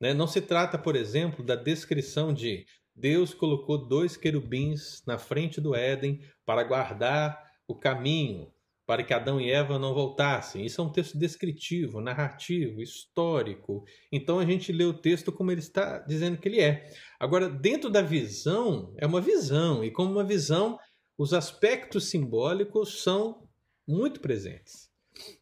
[0.00, 0.12] Né?
[0.12, 5.74] Não se trata, por exemplo, da descrição de Deus colocou dois querubins na frente do
[5.74, 8.52] Éden para guardar o caminho,
[8.86, 10.64] para que Adão e Eva não voltassem.
[10.64, 13.84] Isso é um texto descritivo, narrativo, histórico.
[14.10, 16.90] Então a gente lê o texto como ele está dizendo que ele é.
[17.18, 20.78] Agora, dentro da visão, é uma visão, e como uma visão,
[21.16, 23.46] os aspectos simbólicos são
[23.86, 24.90] muito presentes.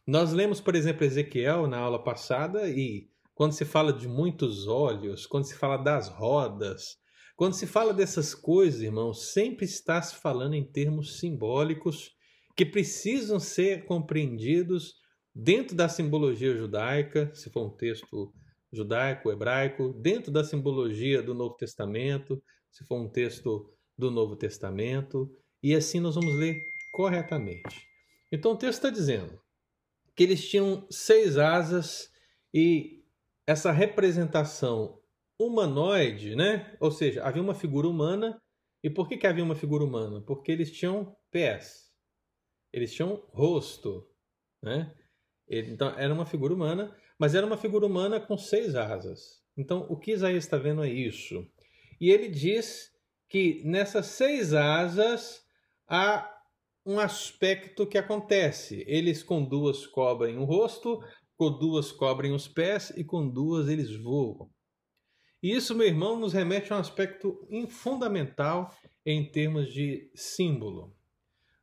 [0.05, 5.25] Nós lemos, por exemplo, Ezequiel na aula passada e quando se fala de muitos olhos,
[5.25, 6.97] quando se fala das rodas,
[7.35, 12.11] quando se fala dessas coisas, irmãos, sempre está se falando em termos simbólicos
[12.55, 14.95] que precisam ser compreendidos
[15.33, 18.33] dentro da simbologia judaica, se for um texto
[18.71, 25.29] judaico, hebraico, dentro da simbologia do Novo Testamento, se for um texto do Novo Testamento,
[25.61, 26.61] e assim nós vamos ler
[26.93, 27.87] corretamente.
[28.31, 29.39] Então o texto está dizendo
[30.15, 32.09] que eles tinham seis asas
[32.53, 33.03] e
[33.45, 34.99] essa representação
[35.39, 36.75] humanoide, né?
[36.79, 38.41] Ou seja, havia uma figura humana.
[38.83, 40.21] E por que, que havia uma figura humana?
[40.21, 41.90] Porque eles tinham pés,
[42.73, 44.07] eles tinham rosto,
[44.61, 44.93] né?
[45.47, 49.41] Então era uma figura humana, mas era uma figura humana com seis asas.
[49.57, 51.45] Então o que Isaías está vendo é isso.
[51.99, 52.89] E ele diz
[53.29, 55.41] que nessas seis asas
[55.87, 56.29] há
[56.85, 58.83] um aspecto que acontece.
[58.87, 60.99] Eles com duas cobrem o rosto,
[61.37, 64.49] com duas cobrem os pés e com duas eles voam.
[65.43, 68.71] E isso, meu irmão, nos remete a um aspecto fundamental
[69.05, 70.95] em termos de símbolo.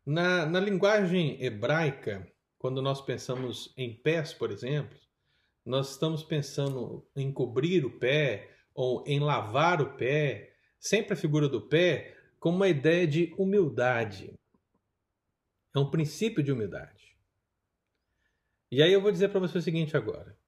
[0.08, 4.98] Na, na linguagem hebraica, quando nós pensamos em pés, por exemplo,
[5.66, 11.46] nós estamos pensando em cobrir o pé ou em lavar o pé, sempre a figura
[11.46, 14.32] do pé com uma ideia de humildade.
[15.76, 17.14] É um princípio de humildade.
[18.72, 20.38] E aí eu vou dizer para você o seguinte agora.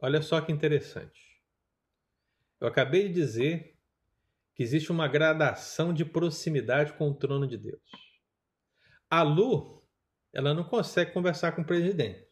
[0.00, 1.38] Olha só que interessante.
[2.58, 3.76] Eu acabei de dizer
[4.54, 8.09] que existe uma gradação de proximidade com o trono de Deus.
[9.10, 9.84] A Lu,
[10.32, 12.24] ela não consegue conversar com o presidente.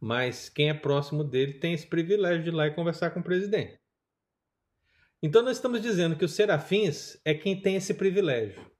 [0.00, 3.24] Mas quem é próximo dele tem esse privilégio de ir lá e conversar com o
[3.24, 3.78] presidente.
[5.22, 8.70] Então nós estamos dizendo que os serafins é quem tem esse privilégio.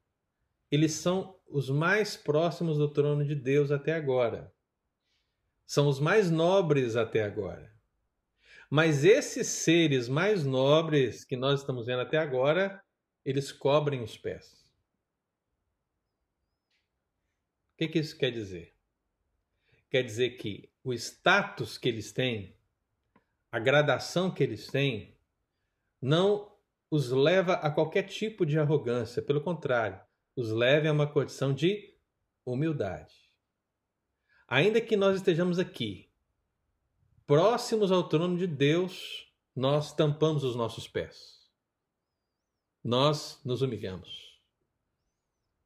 [0.71, 4.53] Eles são os mais próximos do trono de Deus até agora.
[5.67, 7.71] São os mais nobres até agora.
[8.71, 12.83] Mas esses seres mais nobres que nós estamos vendo até agora,
[13.25, 14.66] eles cobrem os pés.
[17.77, 18.75] O que, que isso quer dizer?
[19.91, 22.57] Quer dizer que o status que eles têm,
[23.53, 25.15] a gradação que eles têm,
[26.01, 26.57] não
[26.91, 30.01] os leva a qualquer tipo de arrogância, pelo contrário,
[30.35, 31.95] os leva a uma condição de
[32.47, 33.31] humildade.
[34.49, 36.11] Ainda que nós estejamos aqui
[37.27, 41.47] próximos ao trono de Deus, nós tampamos os nossos pés.
[42.83, 44.41] Nós nos humilhamos.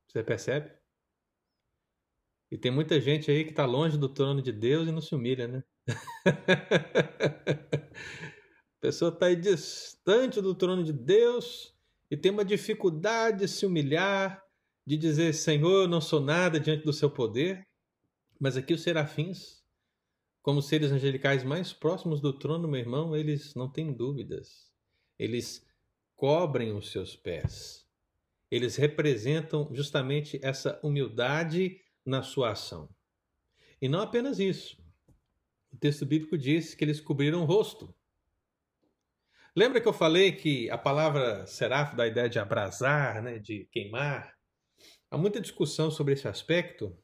[0.08, 0.79] Você percebe?
[2.50, 5.14] E tem muita gente aí que está longe do trono de Deus e não se
[5.14, 5.62] humilha, né?
[8.76, 11.74] A pessoa está aí distante do trono de Deus
[12.10, 14.42] e tem uma dificuldade de se humilhar,
[14.86, 17.62] de dizer: Senhor, eu não sou nada diante do seu poder.
[18.40, 19.60] Mas aqui os serafins
[20.42, 24.70] como seres angelicais mais próximos do trono, meu irmão, eles não têm dúvidas.
[25.18, 25.66] Eles
[26.16, 27.86] cobrem os seus pés.
[28.50, 32.88] Eles representam justamente essa humildade na sua ação.
[33.80, 34.78] E não apenas isso.
[35.72, 37.94] O texto bíblico diz que eles cobriram o rosto.
[39.54, 43.66] Lembra que eu falei que a palavra seraf dá a ideia de abrasar, né, de
[43.72, 44.36] queimar?
[45.10, 46.96] Há muita discussão sobre esse aspecto,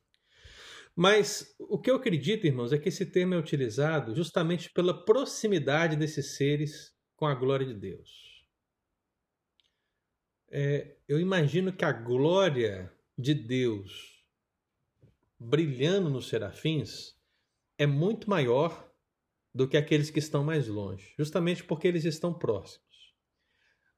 [0.95, 5.95] mas o que eu acredito, irmãos, é que esse termo é utilizado justamente pela proximidade
[5.95, 8.47] desses seres com a glória de Deus.
[10.49, 14.16] É, eu imagino que a glória de Deus
[15.39, 17.15] brilhando nos serafins
[17.79, 18.91] é muito maior
[19.55, 22.87] do que aqueles que estão mais longe, justamente porque eles estão próximos.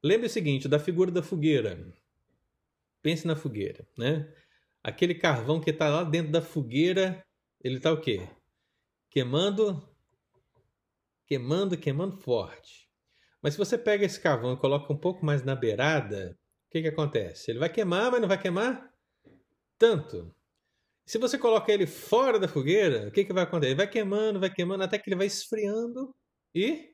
[0.03, 1.93] Lembre o seguinte da figura da fogueira.
[3.01, 4.33] Pense na fogueira, né?
[4.83, 7.23] aquele carvão que está lá dentro da fogueira,
[7.61, 8.27] ele está o quê?
[9.09, 9.87] Queimando,
[11.25, 12.89] queimando, queimando forte.
[13.41, 16.81] Mas se você pega esse carvão e coloca um pouco mais na beirada, o que,
[16.81, 17.51] que acontece?
[17.51, 18.93] Ele vai queimar, mas não vai queimar
[19.77, 20.33] tanto.
[21.09, 23.71] Se você coloca ele fora da fogueira, o que, que vai acontecer?
[23.71, 26.15] Ele vai queimando, vai queimando, até que ele vai esfriando
[26.53, 26.93] e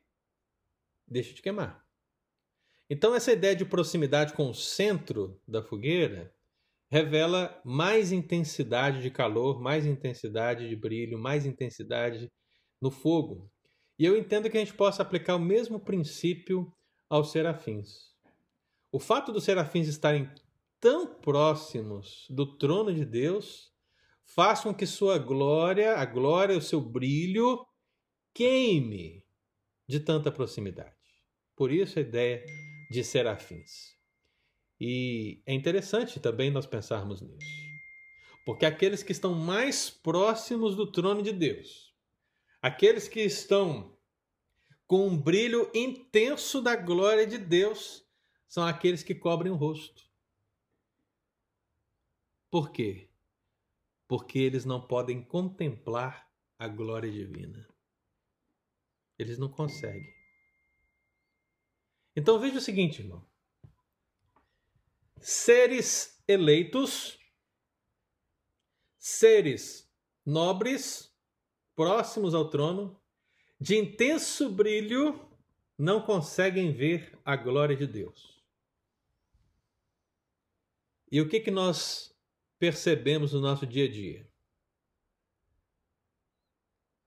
[1.06, 1.86] deixa de queimar.
[2.89, 6.33] Então, essa ideia de proximidade com o centro da fogueira
[6.89, 12.31] revela mais intensidade de calor, mais intensidade de brilho, mais intensidade
[12.81, 13.52] no fogo.
[14.00, 16.73] E eu entendo que a gente possa aplicar o mesmo princípio
[17.10, 18.15] aos serafins.
[18.94, 20.31] O fato dos serafins estarem
[20.79, 23.75] tão próximos do trono de Deus
[24.26, 27.65] faz com que sua glória, a glória, o seu brilho
[28.34, 29.26] queime
[29.88, 30.96] de tanta proximidade.
[31.56, 32.44] Por isso a ideia
[32.92, 33.96] de serafins.
[34.80, 37.65] E é interessante também nós pensarmos nisso.
[38.46, 41.94] Porque aqueles que estão mais próximos do trono de Deus,
[42.62, 43.98] aqueles que estão
[44.86, 48.06] com um brilho intenso da glória de Deus,
[48.48, 50.04] são aqueles que cobrem o rosto.
[52.52, 53.10] Por quê?
[54.08, 57.67] Porque eles não podem contemplar a glória divina.
[59.17, 60.13] Eles não conseguem.
[62.15, 63.25] Então veja o seguinte, irmão.
[65.19, 67.19] Seres eleitos,
[68.97, 69.91] seres
[70.25, 71.13] nobres,
[71.75, 72.99] próximos ao trono,
[73.60, 75.19] de intenso brilho,
[75.77, 78.43] não conseguem ver a glória de Deus.
[81.12, 82.14] E o que, que nós
[82.58, 84.31] percebemos no nosso dia a dia?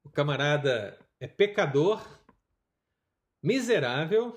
[0.04, 2.00] O camarada é pecador,
[3.42, 4.36] miserável,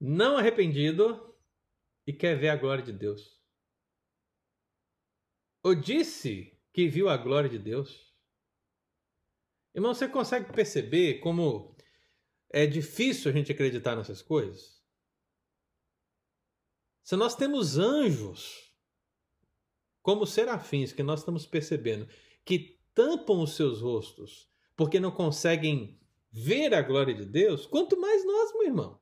[0.00, 1.36] não arrependido
[2.06, 3.38] e quer ver a glória de Deus.
[5.62, 8.14] Ou disse que viu a glória de Deus.
[9.74, 11.76] Irmão, você consegue perceber como
[12.50, 14.82] é difícil a gente acreditar nessas coisas?
[17.02, 18.67] Se nós temos anjos,
[20.08, 22.08] como serafins, que nós estamos percebendo,
[22.42, 26.00] que tampam os seus rostos porque não conseguem
[26.32, 28.98] ver a glória de Deus, quanto mais nós, meu irmão.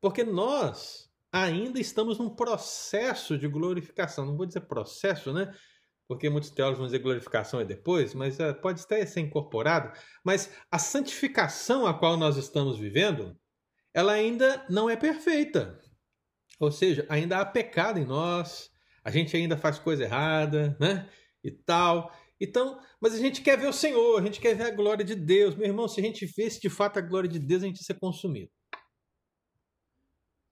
[0.00, 4.24] Porque nós ainda estamos num processo de glorificação.
[4.24, 5.52] Não vou dizer processo, né?
[6.06, 9.92] Porque muitos teólogos vão dizer glorificação é depois, mas uh, pode até ser incorporado.
[10.22, 13.36] Mas a santificação a qual nós estamos vivendo,
[13.92, 15.80] ela ainda não é perfeita.
[16.60, 18.71] Ou seja, ainda há pecado em nós,
[19.04, 21.08] a gente ainda faz coisa errada, né?
[21.42, 22.14] E tal.
[22.40, 25.14] Então, mas a gente quer ver o Senhor, a gente quer ver a glória de
[25.14, 25.54] Deus.
[25.54, 27.84] Meu irmão, se a gente vê de fato a glória de Deus, a gente ia
[27.84, 28.50] ser consumido.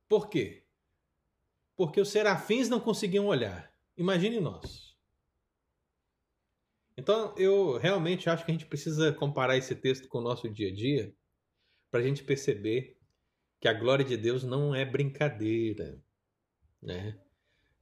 [0.09, 0.65] Por quê?
[1.77, 3.73] Porque os serafins não conseguiam olhar.
[3.97, 4.97] Imagine nós.
[6.97, 10.69] Então, eu realmente acho que a gente precisa comparar esse texto com o nosso dia
[10.69, 11.15] a dia
[11.91, 12.99] para a gente perceber
[13.61, 16.03] que a glória de Deus não é brincadeira.
[16.83, 17.19] Né?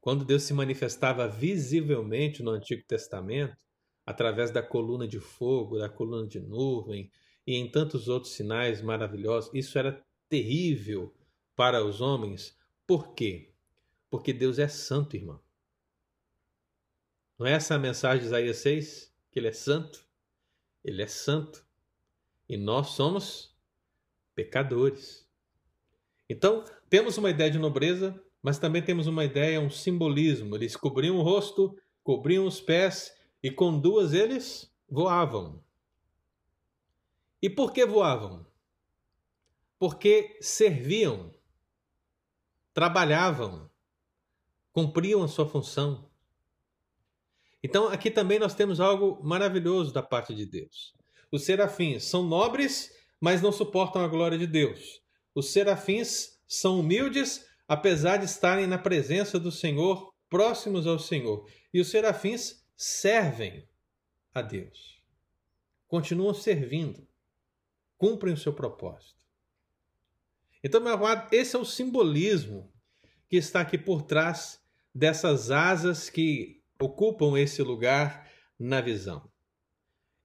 [0.09, 3.55] Quando Deus se manifestava visivelmente no Antigo Testamento,
[4.07, 7.13] através da coluna de fogo, da coluna de nuvem
[7.47, 11.15] e em tantos outros sinais maravilhosos, isso era terrível
[11.55, 12.57] para os homens.
[12.87, 13.53] Por quê?
[14.09, 15.43] Porque Deus é santo, irmão.
[17.39, 19.15] Não é essa a mensagem de Isaías 6?
[19.31, 20.07] Que ele é santo?
[20.83, 21.67] Ele é santo.
[22.49, 23.55] E nós somos
[24.35, 25.29] pecadores.
[26.31, 30.57] Então, temos uma ideia de nobreza, mas também temos uma ideia, um simbolismo.
[30.57, 33.13] Eles cobriam o rosto, cobriam os pés
[33.43, 35.63] e com duas eles voavam.
[37.41, 38.47] E por que voavam?
[39.79, 41.33] Porque serviam
[42.79, 43.69] trabalhavam,
[44.73, 46.09] cumpriam a sua função.
[47.61, 50.95] Então, aqui também nós temos algo maravilhoso da parte de Deus.
[51.33, 55.03] Os serafins são nobres, mas não suportam a glória de Deus.
[55.35, 61.47] Os serafins são humildes, apesar de estarem na presença do Senhor, próximos ao Senhor.
[61.73, 63.69] E os serafins servem
[64.35, 65.03] a Deus.
[65.87, 67.07] Continuam servindo,
[67.99, 69.19] cumprem o seu propósito.
[70.65, 72.73] Então, meu amado, esse é o simbolismo
[73.29, 74.61] que está aqui por trás
[74.95, 79.31] dessas asas que ocupam esse lugar na visão.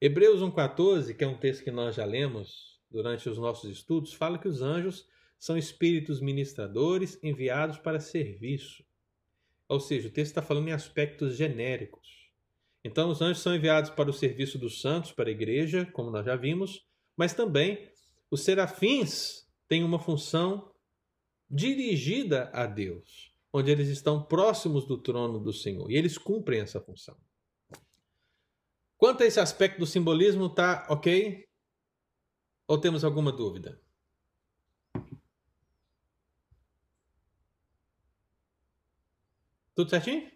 [0.02, 4.38] Hebreus 1,14, que é um texto que nós já lemos durante os nossos estudos, fala
[4.38, 5.08] que os anjos
[5.44, 8.82] são espíritos ministradores enviados para serviço.
[9.68, 12.32] Ou seja, o texto está falando em aspectos genéricos.
[12.82, 16.26] Então, os anjos são enviados para o serviço dos santos, para a igreja, como nós
[16.26, 16.88] já vimos,
[17.18, 17.92] mas também
[18.32, 20.74] os serafins têm uma função
[21.52, 26.80] dirigida a Deus, onde eles estão próximos do trono do Senhor e eles cumprem essa
[26.80, 27.20] função.
[28.98, 31.46] Quanto a esse aspecto do simbolismo, tá ok?
[32.66, 33.83] Ou temos alguma dúvida?
[39.76, 40.32] Tudo certinho?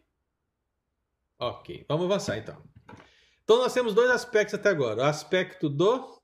[1.39, 2.61] Ok, vamos avançar então.
[3.43, 6.17] Então nós temos dois aspectos até agora: o aspecto do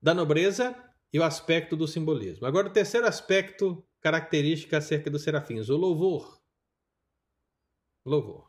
[0.00, 0.74] da nobreza
[1.12, 2.46] e o aspecto do simbolismo.
[2.46, 6.40] Agora, o terceiro aspecto característico acerca dos serafins, o louvor.
[8.04, 8.48] Louvor.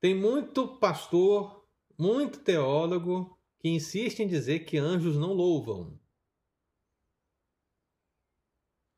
[0.00, 1.66] Tem muito pastor,
[1.98, 5.98] muito teólogo que insiste em dizer que anjos não louvam.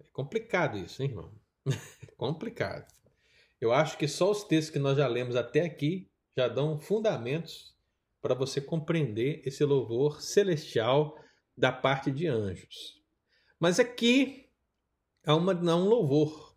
[0.01, 1.41] É complicado isso, hein, irmão?
[2.03, 2.96] É complicado.
[3.61, 7.75] Eu acho que só os textos que nós já lemos até aqui já dão fundamentos
[8.21, 11.17] para você compreender esse louvor celestial
[11.57, 13.01] da parte de anjos.
[13.59, 14.51] Mas aqui
[15.25, 16.55] há, uma, um louvor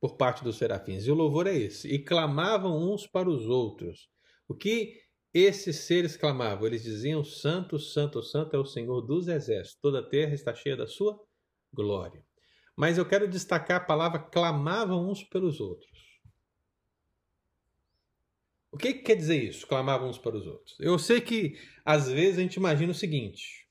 [0.00, 4.08] por parte dos serafins, e o louvor é esse: e clamavam uns para os outros.
[4.46, 5.00] O que
[5.34, 6.66] esses seres clamavam?
[6.66, 10.76] Eles diziam: Santo, Santo, Santo é o Senhor dos exércitos, toda a terra está cheia
[10.76, 11.20] da sua
[11.72, 12.24] glória.
[12.76, 16.09] Mas eu quero destacar a palavra clamavam uns pelos outros.
[18.72, 19.66] O que, que quer dizer isso?
[19.66, 20.76] Clamavam uns para os outros.
[20.78, 23.68] Eu sei que às vezes a gente imagina o seguinte: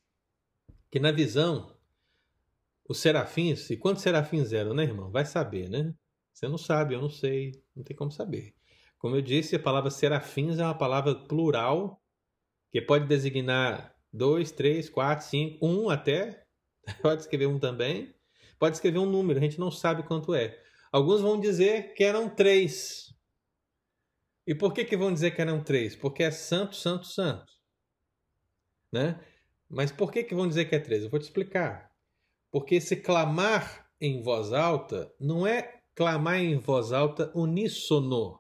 [0.92, 1.76] que na visão,
[2.88, 5.12] os serafins, e quantos serafins eram, né, irmão?
[5.12, 5.94] Vai saber, né?
[6.34, 8.54] Você não sabe, eu não sei, não tem como saber.
[8.98, 12.02] Como eu disse, a palavra serafins é uma palavra plural
[12.72, 16.44] que pode designar dois, três, quatro, cinco, um até.
[17.02, 18.14] Pode escrever um também.
[18.58, 20.60] Pode escrever um número, a gente não sabe quanto é.
[20.92, 23.14] Alguns vão dizer que eram três.
[24.50, 25.96] E por que, que vão dizer que eram três?
[25.96, 27.54] Porque é santo, santo, santo.
[28.92, 29.24] Né?
[29.70, 31.04] Mas por que, que vão dizer que é três?
[31.04, 31.92] Eu vou te explicar.
[32.50, 38.40] Porque esse clamar em voz alta não é clamar em voz alta uníssono.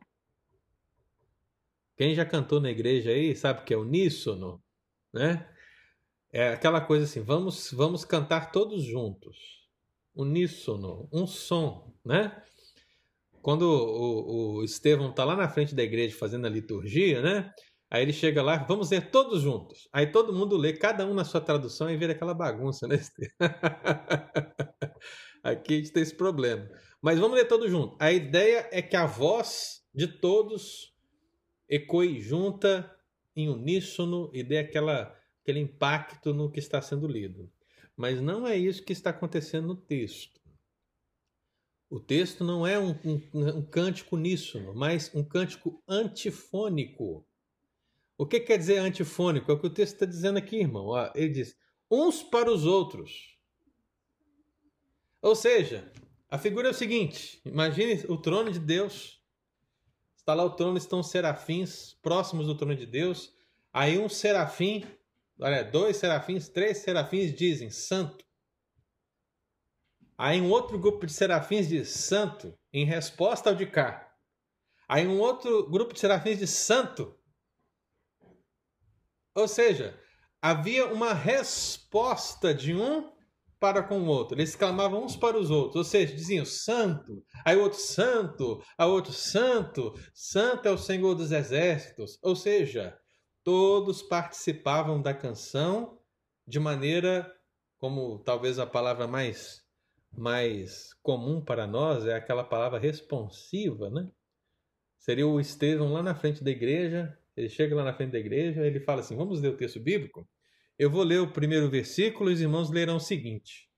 [1.95, 4.60] Quem já cantou na igreja aí sabe que é uníssono,
[5.14, 5.47] né?
[6.34, 9.38] É aquela coisa assim, vamos, vamos cantar todos juntos.
[10.16, 12.43] Uníssono, um som, né?
[13.42, 17.52] Quando o, o Estevão está lá na frente da igreja fazendo a liturgia, né?
[17.92, 19.90] Aí ele chega lá, vamos ler todos juntos.
[19.92, 23.00] Aí todo mundo lê, cada um na sua tradução, e vira aquela bagunça, né?
[25.44, 26.70] Aqui a gente tem esse problema.
[27.02, 27.98] Mas vamos ler todos juntos.
[28.00, 30.94] A ideia é que a voz de todos
[31.68, 32.96] ecoe junta,
[33.36, 37.52] em uníssono, e dê aquela, aquele impacto no que está sendo lido.
[37.98, 40.39] Mas não é isso que está acontecendo no texto.
[41.90, 47.26] O texto não é um, um, um cântico uníssono, mas um cântico antifônico.
[48.16, 49.52] O que quer dizer antifônico?
[49.52, 50.92] É o que o texto está dizendo aqui, irmão.
[51.16, 51.58] Ele diz:
[51.90, 53.38] uns para os outros.
[55.22, 55.92] Ou seja,
[56.30, 59.20] a figura é o seguinte: imagine o trono de Deus.
[60.16, 63.34] Está lá o trono, estão serafins próximos do trono de Deus.
[63.74, 64.84] Aí um serafim,
[65.40, 68.28] olha, dois serafins, três serafins dizem santo.
[70.20, 74.13] Aí um outro grupo de serafins diz santo, em resposta ao de cá.
[74.86, 77.17] Aí um outro grupo de serafins diz santo,
[79.34, 79.97] ou seja,
[80.41, 83.13] havia uma resposta de um
[83.61, 84.38] para com o outro.
[84.38, 89.13] Eles clamavam uns para os outros, ou seja, diziam santo, aí outro santo, a outro
[89.13, 92.20] santo, santo é o Senhor dos exércitos.
[92.22, 92.99] Ou seja,
[93.41, 95.97] todos participavam da canção
[96.45, 97.34] de maneira
[97.78, 99.68] como talvez a palavra mais
[100.12, 104.10] mais comum para nós é aquela palavra responsiva, né?
[104.97, 108.66] Seria o Estevão lá na frente da igreja, ele chega lá na frente da igreja,
[108.66, 110.28] ele fala assim: Vamos ler o texto bíblico?
[110.78, 113.70] Eu vou ler o primeiro versículo e os irmãos lerão o seguinte.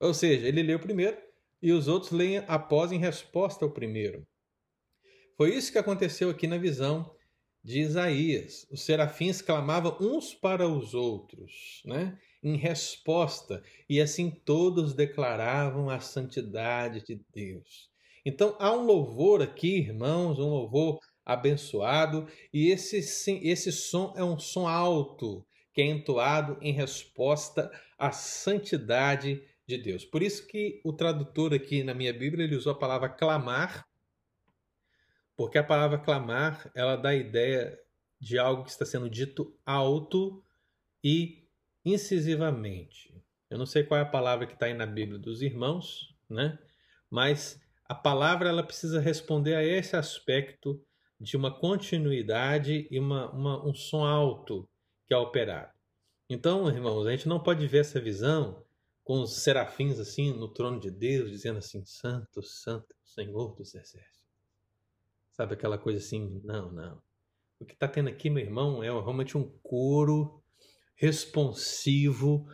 [0.00, 1.16] Ou seja, ele lê o primeiro
[1.60, 4.26] e os outros leem após em resposta ao primeiro.
[5.36, 7.14] Foi isso que aconteceu aqui na visão
[7.62, 8.66] de Isaías.
[8.70, 12.18] Os serafins clamavam uns para os outros, né?
[12.42, 17.88] em resposta, e assim todos declaravam a santidade de Deus.
[18.24, 22.98] Então há um louvor aqui, irmãos, um louvor abençoado, e esse,
[23.46, 30.04] esse som é um som alto, que é entoado em resposta à santidade de Deus.
[30.04, 33.86] Por isso que o tradutor aqui na minha Bíblia ele usou a palavra clamar,
[35.42, 37.76] porque a palavra clamar ela dá a ideia
[38.20, 40.40] de algo que está sendo dito alto
[41.02, 41.48] e
[41.84, 43.12] incisivamente.
[43.50, 46.56] Eu não sei qual é a palavra que está aí na Bíblia dos irmãos, né?
[47.10, 50.80] Mas a palavra ela precisa responder a esse aspecto
[51.18, 54.70] de uma continuidade e uma, uma, um som alto
[55.08, 55.72] que é operado.
[56.30, 58.64] Então, irmãos, a gente não pode ver essa visão
[59.02, 64.21] com os serafins assim no trono de Deus, dizendo assim: Santo, Santo, Senhor dos Exércitos.
[65.32, 66.40] Sabe aquela coisa assim?
[66.44, 67.02] Não, não.
[67.58, 70.42] O que está tendo aqui, meu irmão, é realmente um coro
[70.94, 72.46] responsivo,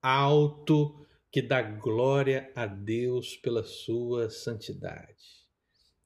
[0.00, 5.42] alto, que dá glória a Deus pela sua santidade.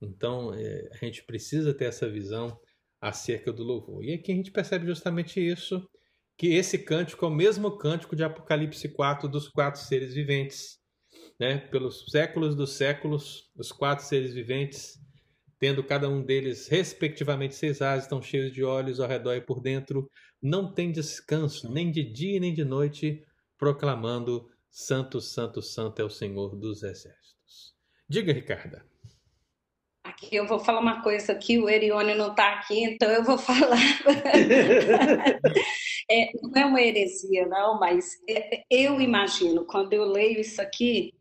[0.01, 2.59] Então, é, a gente precisa ter essa visão
[3.01, 4.05] acerca do louvor.
[4.05, 5.89] E aqui a gente percebe justamente isso,
[6.37, 10.79] que esse cântico é o mesmo cântico de Apocalipse 4 dos quatro seres viventes.
[11.41, 11.59] Né?
[11.59, 14.99] Pelos séculos dos séculos, os quatro seres viventes,
[15.59, 19.61] tendo cada um deles respectivamente seis asas, estão cheios de olhos ao redor e por
[19.61, 20.11] dentro,
[20.43, 23.25] não tem descanso, nem de dia nem de noite,
[23.59, 27.75] proclamando Santo, Santo, Santo é o Senhor dos Exércitos.
[28.09, 28.85] Diga, Ricarda.
[30.05, 33.37] Aqui eu vou falar uma coisa aqui, o Erione não está aqui, então eu vou
[33.39, 33.77] falar.
[36.11, 41.13] é, não é uma heresia, não, mas é, eu imagino, quando eu leio isso aqui,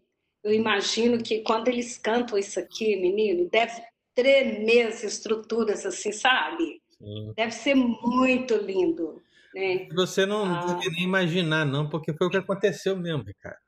[0.44, 3.82] eu imagino que quando eles cantam isso aqui, menino, deve
[4.16, 6.82] tremer as estruturas assim, sabe?
[6.98, 7.34] Sim.
[7.36, 9.22] Deve ser muito lindo.
[9.54, 9.88] Né?
[9.94, 10.66] Você não ah.
[10.66, 13.66] deve nem imaginar, não, porque foi o que aconteceu mesmo, Ricardo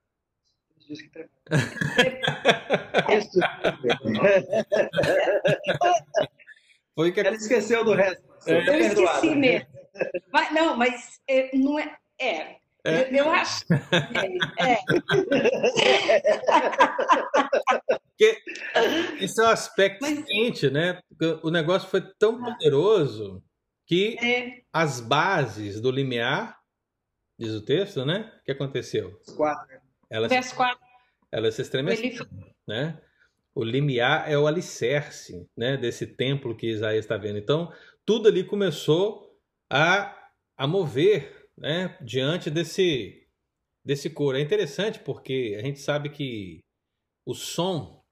[0.87, 1.29] que
[6.95, 8.23] Foi que Ela esqueceu do resto.
[8.47, 8.65] É.
[8.65, 9.67] Tá Eu esqueci mesmo.
[10.31, 11.95] Mas, não, mas é, não é.
[12.19, 12.55] É.
[12.87, 13.09] É.
[13.09, 13.65] Eu, eu acho.
[14.59, 14.77] É, é.
[19.23, 20.99] esse é o aspecto Mas- seguinte, né?
[21.43, 23.43] O negócio foi tão poderoso
[23.85, 24.61] que é.
[24.71, 26.57] as bases do limiar,
[27.37, 28.31] diz o texto, né?
[28.41, 29.19] O que aconteceu?
[29.35, 29.77] Quatro.
[30.09, 30.77] Elas, Verso 4.
[31.31, 32.09] elas se estremeceram.
[32.09, 32.19] Ele
[32.67, 33.01] né?
[33.53, 37.39] O limiar é o alicerce, né, desse templo que Isaías está vendo.
[37.39, 37.73] Então,
[38.05, 39.35] tudo ali começou
[39.67, 40.15] a,
[40.55, 43.27] a mover, né, diante desse
[43.83, 44.37] desse coro.
[44.37, 46.59] É interessante porque a gente sabe que
[47.25, 48.03] o som,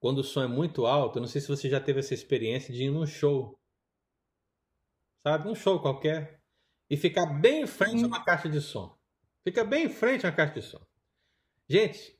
[0.00, 2.74] quando o som é muito alto, eu não sei se você já teve essa experiência
[2.74, 3.56] de ir num show,
[5.22, 6.40] sabe, num show qualquer
[6.90, 8.98] e ficar bem em frente a uma caixa de som.
[9.44, 10.84] Fica bem em frente a uma caixa de som.
[11.68, 12.18] Gente,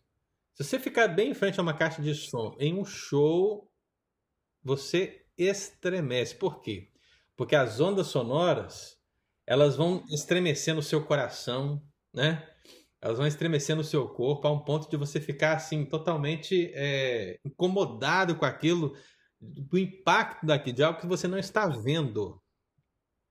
[0.54, 3.68] se você ficar bem em frente a uma caixa de som em um show,
[4.62, 6.36] você estremece.
[6.36, 6.92] Por quê?
[7.36, 8.96] Porque as ondas sonoras,
[9.47, 11.82] elas vão estremecer no seu coração,
[12.12, 12.49] né?
[13.01, 17.38] Elas vão estremecer no seu corpo a um ponto de você ficar assim totalmente é,
[17.45, 18.97] incomodado com aquilo,
[19.38, 22.40] do impacto daqui, de algo que você não está vendo,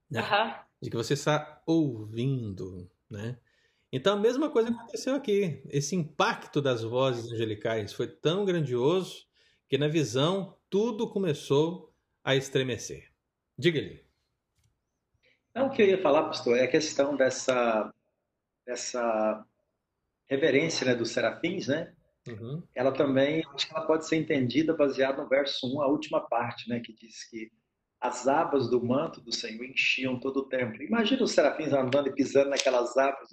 [0.09, 0.19] né?
[0.19, 0.59] Aham.
[0.81, 3.39] de que você está ouvindo, né?
[3.91, 5.63] Então a mesma coisa aconteceu aqui.
[5.69, 9.25] Esse impacto das vozes angelicais foi tão grandioso
[9.67, 11.93] que na visão tudo começou
[12.23, 13.11] a estremecer.
[13.57, 14.02] Diga-lhe.
[15.55, 17.91] Não, o que eu ia falar, pastor, é a questão dessa,
[18.65, 19.45] dessa
[20.29, 21.93] reverência né, dos serafins, né?
[22.27, 22.63] Uhum.
[22.73, 26.69] Ela também, acho que ela pode ser entendida baseada no verso 1, a última parte,
[26.69, 26.79] né?
[26.79, 27.51] Que diz que
[28.01, 30.81] as abas do manto do Senhor enchiam todo o templo.
[30.81, 33.29] Imagina os serafins andando e pisando naquelas abas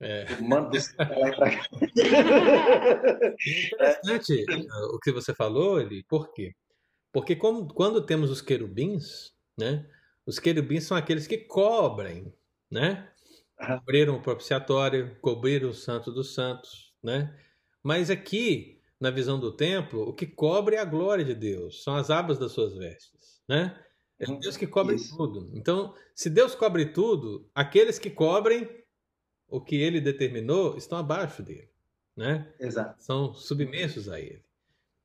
[0.00, 0.24] É.
[0.36, 1.06] do manto do Senhor.
[1.08, 1.30] É
[3.66, 6.02] interessante uh, o que você falou, Eli.
[6.04, 6.52] Por quê?
[7.12, 9.86] Porque como- quando temos os querubins, né?
[10.30, 12.32] Os querubins são aqueles que cobrem,
[12.70, 13.10] né?
[13.66, 17.36] Cobriram o propiciatório, cobriram o santo dos santos, né?
[17.82, 21.96] Mas aqui, na visão do templo, o que cobre é a glória de Deus, são
[21.96, 23.78] as abas das suas vestes, né?
[24.20, 24.38] É Uhum.
[24.38, 25.16] Deus que cobre Isso.
[25.16, 25.50] tudo.
[25.54, 28.68] Então, se Deus cobre tudo, aqueles que cobrem
[29.48, 31.70] o que ele determinou estão abaixo dele,
[32.16, 32.54] né?
[32.58, 32.96] Exato.
[32.98, 34.44] são submissos a ele.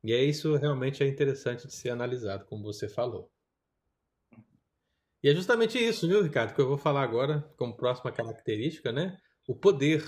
[0.03, 3.31] E é isso realmente é interessante de ser analisado, como você falou.
[5.25, 9.17] E é justamente isso, viu, Ricardo, que eu vou falar agora como próxima característica, né?
[9.47, 10.07] O poder,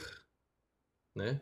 [1.16, 1.42] né?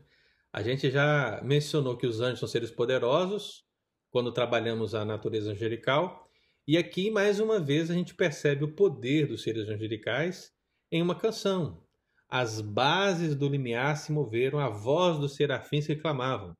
[0.54, 3.66] A gente já mencionou que os anjos são seres poderosos
[4.10, 6.26] quando trabalhamos a natureza angelical,
[6.66, 10.54] e aqui mais uma vez a gente percebe o poder dos seres angelicais
[10.90, 11.86] em uma canção.
[12.30, 16.54] As bases do limiar se moveram à voz dos serafins que clamavam.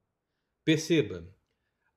[0.66, 1.26] Perceba,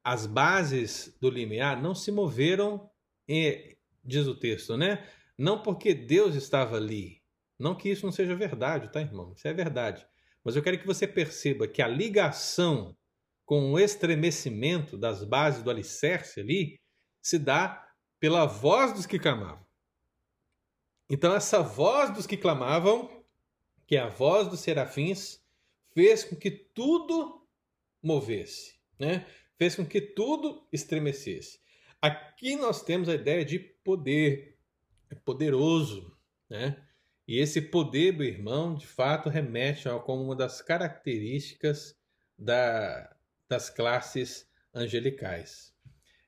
[0.04, 2.88] as bases do limiar não se moveram,
[3.28, 3.77] eh,
[4.08, 5.06] diz o texto, né?
[5.36, 7.22] Não porque Deus estava ali.
[7.58, 9.32] Não que isso não seja verdade, tá, irmão?
[9.36, 10.06] Isso é verdade.
[10.42, 12.96] Mas eu quero que você perceba que a ligação
[13.44, 16.80] com o estremecimento das bases do alicerce ali
[17.22, 17.86] se dá
[18.20, 19.66] pela voz dos que clamavam.
[21.10, 23.24] Então, essa voz dos que clamavam
[23.86, 25.42] que a voz dos serafins
[25.94, 27.46] fez com que tudo
[28.02, 29.26] movesse, né?
[29.56, 31.58] Fez com que tudo estremecesse.
[32.00, 34.56] Aqui nós temos a ideia de poder,
[35.10, 36.16] é poderoso,
[36.48, 36.84] né?
[37.26, 41.94] E esse poder do irmão, de fato, remete a como uma das características
[42.38, 43.14] da,
[43.48, 45.74] das classes angelicais.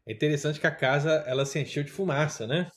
[0.07, 2.71] É interessante que a casa ela se encheu de fumaça, né?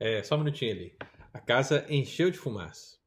[0.00, 0.96] É, só um minutinho ali.
[1.32, 2.98] A casa encheu de fumaça.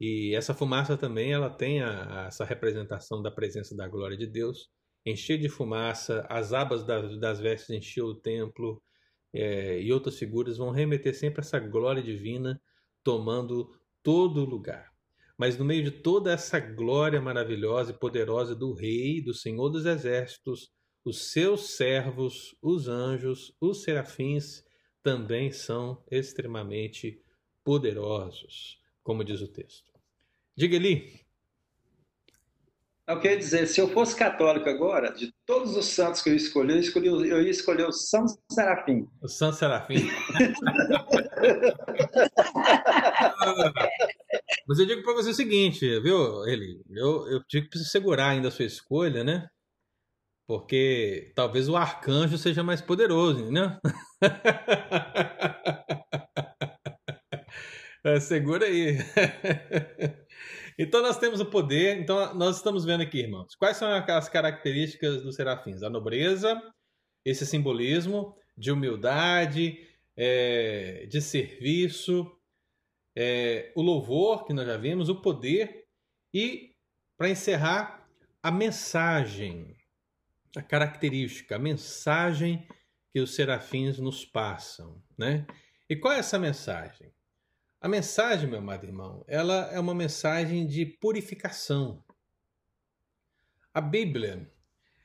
[0.00, 4.26] E essa fumaça também ela tem a, a, essa representação da presença da glória de
[4.26, 4.70] Deus.
[5.04, 8.82] Encher de fumaça, as abas das, vestes encheu o templo
[9.32, 12.60] é, e outras figuras vão remeter sempre essa glória divina
[13.02, 13.70] tomando
[14.02, 14.92] todo lugar.
[15.36, 19.86] Mas no meio de toda essa glória maravilhosa e poderosa do Rei, do Senhor dos
[19.86, 20.70] Exércitos,
[21.04, 24.62] os seus servos, os anjos, os serafins,
[25.02, 27.20] também são extremamente
[27.64, 29.90] poderosos, como diz o texto.
[30.56, 31.21] Diga ali.
[33.08, 36.74] Eu queria dizer, se eu fosse católico agora, de todos os santos que eu escolhi,
[36.74, 39.08] eu, escolhi, eu ia escolher o São Serafim.
[39.20, 39.96] O São Serafim.
[44.66, 46.80] Mas eu digo para você o seguinte, viu, Eli?
[46.90, 49.48] Eu, eu digo que segurar ainda a sua escolha, né?
[50.46, 53.78] Porque talvez o arcanjo seja mais poderoso, né?
[58.20, 58.98] Segura aí.
[60.82, 61.98] Então nós temos o poder.
[61.98, 63.54] Então nós estamos vendo aqui, irmãos.
[63.54, 65.82] Quais são as características dos serafins?
[65.82, 66.60] A nobreza,
[67.24, 69.78] esse simbolismo, de humildade,
[70.16, 72.30] é, de serviço,
[73.16, 75.84] é, o louvor, que nós já vimos, o poder
[76.34, 76.74] e,
[77.16, 78.06] para encerrar,
[78.42, 79.76] a mensagem,
[80.56, 82.66] a característica, a mensagem
[83.12, 85.46] que os serafins nos passam, né?
[85.88, 87.12] E qual é essa mensagem?
[87.82, 92.00] A mensagem, meu amado irmão, ela é uma mensagem de purificação.
[93.74, 94.48] A Bíblia,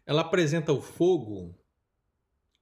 [0.05, 1.57] ela apresenta o fogo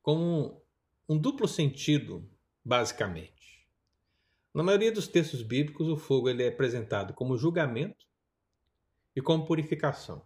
[0.02, 0.64] como
[1.10, 2.26] um duplo sentido,
[2.64, 3.68] basicamente.
[4.54, 8.08] Na maioria dos textos bíblicos, o fogo ele é apresentado como julgamento
[9.14, 10.26] e como purificação.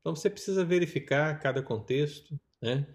[0.00, 2.88] Então você precisa verificar cada contexto, né?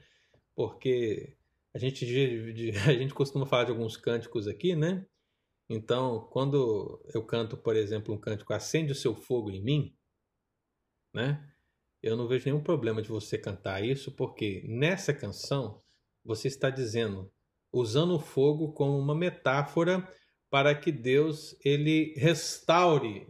[0.56, 1.38] Porque
[1.72, 2.04] a gente,
[2.84, 5.06] a gente costuma falar de alguns cânticos aqui, né?
[5.74, 9.98] Então, quando eu canto, por exemplo, um cântico Acende o seu fogo em mim,
[11.12, 11.50] né?
[12.00, 15.82] Eu não vejo nenhum problema de você cantar isso, porque nessa canção
[16.24, 17.34] você está dizendo,
[17.72, 20.08] usando o fogo como uma metáfora
[20.48, 23.28] para que Deus ele restaure,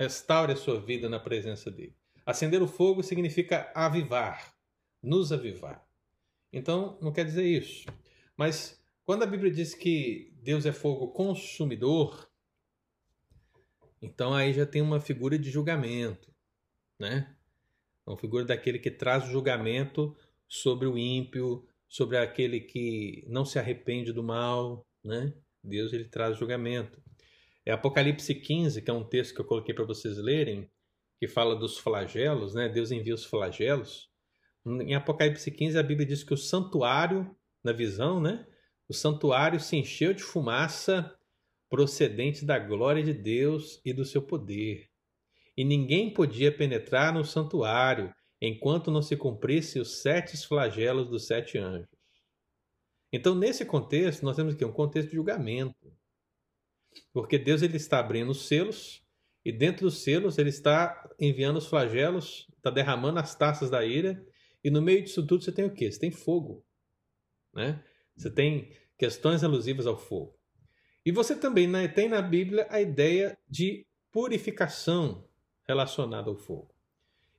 [0.00, 1.96] restaure a sua vida na presença dele.
[2.26, 4.56] Acender o fogo significa avivar,
[5.00, 5.86] nos avivar.
[6.52, 7.86] Então, não quer dizer isso.
[8.36, 12.30] Mas quando a Bíblia diz que Deus é fogo consumidor,
[14.00, 16.32] então aí já tem uma figura de julgamento,
[16.98, 17.34] né?
[18.06, 20.16] Uma figura daquele que traz o julgamento
[20.48, 25.34] sobre o ímpio, sobre aquele que não se arrepende do mal, né?
[25.62, 27.02] Deus ele traz julgamento.
[27.64, 30.70] É Apocalipse 15, que é um texto que eu coloquei para vocês lerem,
[31.18, 32.68] que fala dos flagelos, né?
[32.68, 34.10] Deus envia os flagelos.
[34.66, 38.46] Em Apocalipse 15 a Bíblia diz que o santuário, na visão, né?
[38.88, 41.16] O santuário se encheu de fumaça
[41.68, 44.88] procedente da glória de Deus e do seu poder.
[45.56, 51.58] E ninguém podia penetrar no santuário enquanto não se cumprisse os sete flagelos dos sete
[51.58, 51.88] anjos.
[53.12, 55.92] Então, nesse contexto, nós temos aqui um contexto de julgamento.
[57.12, 59.02] Porque Deus ele está abrindo os selos,
[59.44, 64.24] e dentro dos selos ele está enviando os flagelos, está derramando as taças da ira,
[64.62, 65.90] e no meio disso tudo você tem o quê?
[65.90, 66.64] Você tem fogo.
[67.52, 67.82] Né?
[68.16, 70.34] Você tem questões alusivas ao fogo.
[71.04, 75.28] E você também né, tem na Bíblia a ideia de purificação
[75.66, 76.74] relacionada ao fogo.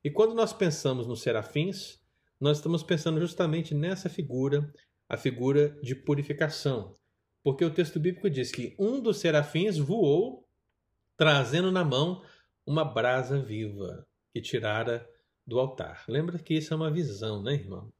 [0.03, 1.99] E quando nós pensamos nos serafins,
[2.39, 4.71] nós estamos pensando justamente nessa figura,
[5.09, 6.95] a figura de purificação.
[7.41, 10.47] Porque o texto bíblico diz que um dos serafins voou
[11.17, 12.23] trazendo na mão
[12.65, 15.07] uma brasa viva que tirara
[15.45, 16.03] do altar.
[16.07, 17.93] Lembra que isso é uma visão, né, irmão?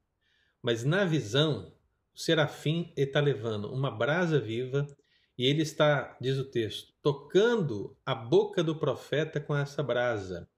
[0.62, 1.75] Mas na visão,
[2.16, 4.88] o serafim está levando uma brasa viva
[5.38, 10.50] e ele está, diz o texto, tocando a boca do profeta com essa brasa.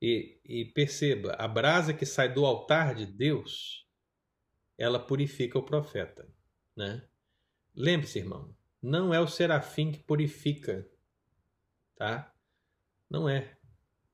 [0.00, 3.86] E, e perceba, a brasa que sai do altar de Deus,
[4.78, 6.26] ela purifica o profeta.
[6.74, 7.06] Né?
[7.76, 10.88] Lembre-se, irmão, não é o serafim que purifica,
[11.94, 12.34] tá?
[13.10, 13.54] Não é.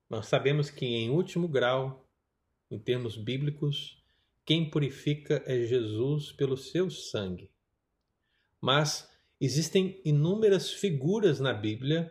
[0.09, 2.05] Nós sabemos que, em último grau,
[2.69, 4.03] em termos bíblicos,
[4.47, 7.51] quem purifica é Jesus pelo seu sangue.
[8.61, 9.05] Mas
[9.41, 12.09] existem inúmeras figuras na Bíblia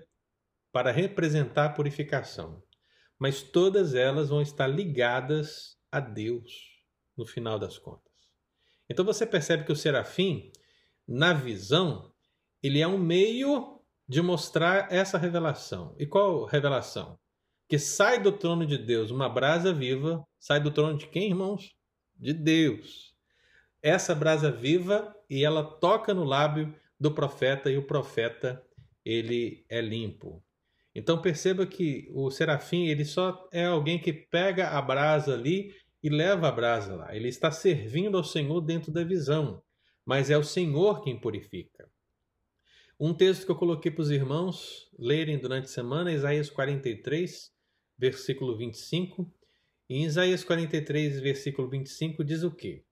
[0.71, 2.63] para representar a purificação,
[3.19, 6.53] mas todas elas vão estar ligadas a Deus
[7.17, 8.13] no final das contas.
[8.87, 10.53] Então você percebe que o serafim,
[11.09, 12.13] na visão,
[12.63, 15.97] ele é um meio de mostrar essa revelação.
[15.99, 17.19] E qual revelação?
[17.67, 21.76] Que sai do trono de Deus uma brasa viva, sai do trono de quem, irmãos?
[22.17, 23.15] De Deus.
[23.83, 28.63] Essa brasa viva e ela toca no lábio do profeta e o profeta
[29.05, 30.43] ele é limpo.
[30.95, 36.09] Então perceba que o serafim ele só é alguém que pega a brasa ali e
[36.09, 37.15] leva a brasa lá.
[37.15, 39.63] Ele está servindo ao Senhor dentro da visão,
[40.05, 41.89] mas é o Senhor quem purifica.
[42.99, 47.53] Um texto que eu coloquei para os irmãos lerem durante a semana, Isaías 43,
[47.99, 49.31] versículo 25.
[49.89, 52.85] Em Isaías 43, versículo 25, diz o quê?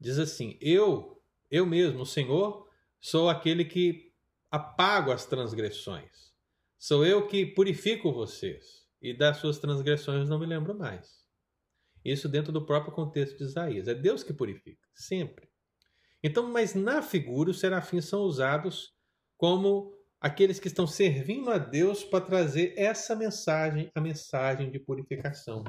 [0.00, 2.68] Diz assim: Eu, eu mesmo, o Senhor,
[3.00, 4.12] sou aquele que
[4.50, 6.32] apago as transgressões.
[6.76, 11.22] Sou eu que purifico vocês, e das suas transgressões não me lembro mais.
[12.04, 13.86] Isso dentro do próprio contexto de Isaías.
[13.86, 15.48] É Deus que purifica, sempre.
[16.20, 18.92] Então, mas na figura, os serafins são usados
[19.36, 25.64] como aqueles que estão servindo a Deus para trazer essa mensagem, a mensagem de purificação.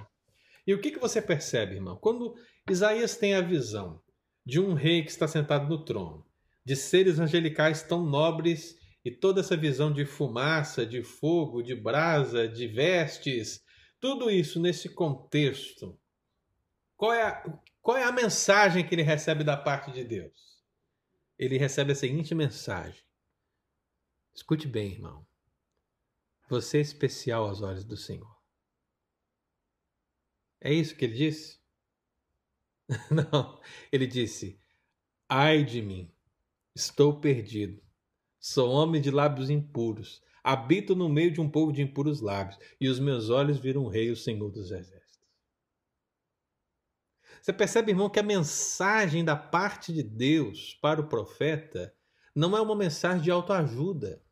[0.66, 1.98] E o que, que você percebe, irmão?
[1.98, 2.36] Quando
[2.70, 4.02] Isaías tem a visão
[4.46, 6.26] de um rei que está sentado no trono,
[6.66, 12.48] de seres angelicais tão nobres e toda essa visão de fumaça, de fogo, de brasa,
[12.48, 13.62] de vestes,
[14.00, 16.00] tudo isso nesse contexto.
[16.96, 20.64] Qual é a, Qual é a mensagem que ele recebe da parte de Deus?
[21.38, 23.04] Ele recebe a seguinte mensagem.
[24.34, 25.26] Escute bem, irmão.
[26.50, 28.33] Você é especial aos olhos do Senhor.
[30.64, 31.60] É isso que ele disse?
[33.12, 33.60] Não,
[33.92, 34.58] ele disse:
[35.28, 36.10] Ai de mim,
[36.74, 37.84] estou perdido.
[38.40, 40.24] Sou homem de lábios impuros.
[40.42, 43.90] Habito no meio de um povo de impuros lábios, e os meus olhos viram o
[43.90, 45.04] Rei, o Senhor dos Exércitos.
[47.42, 51.94] Você percebe, irmão, que a mensagem da parte de Deus para o profeta
[52.34, 54.24] não é uma mensagem de autoajuda,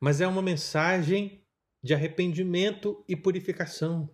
[0.00, 1.44] mas é uma mensagem
[1.82, 4.10] de arrependimento e purificação.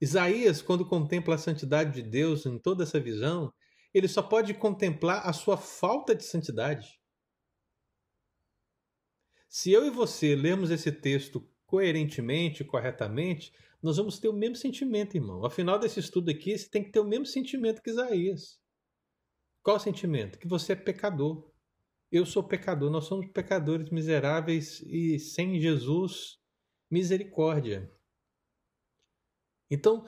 [0.00, 3.52] Isaías, quando contempla a santidade de Deus em toda essa visão,
[3.92, 6.98] ele só pode contemplar a sua falta de santidade.
[9.48, 15.16] Se eu e você lermos esse texto coerentemente, corretamente, nós vamos ter o mesmo sentimento,
[15.16, 15.44] irmão.
[15.44, 18.60] Afinal desse estudo aqui, você tem que ter o mesmo sentimento que Isaías.
[19.62, 20.38] Qual sentimento?
[20.38, 21.50] Que você é pecador.
[22.10, 26.38] Eu sou pecador, nós somos pecadores miseráveis e sem Jesus,
[26.90, 27.90] misericórdia.
[29.70, 30.04] Então,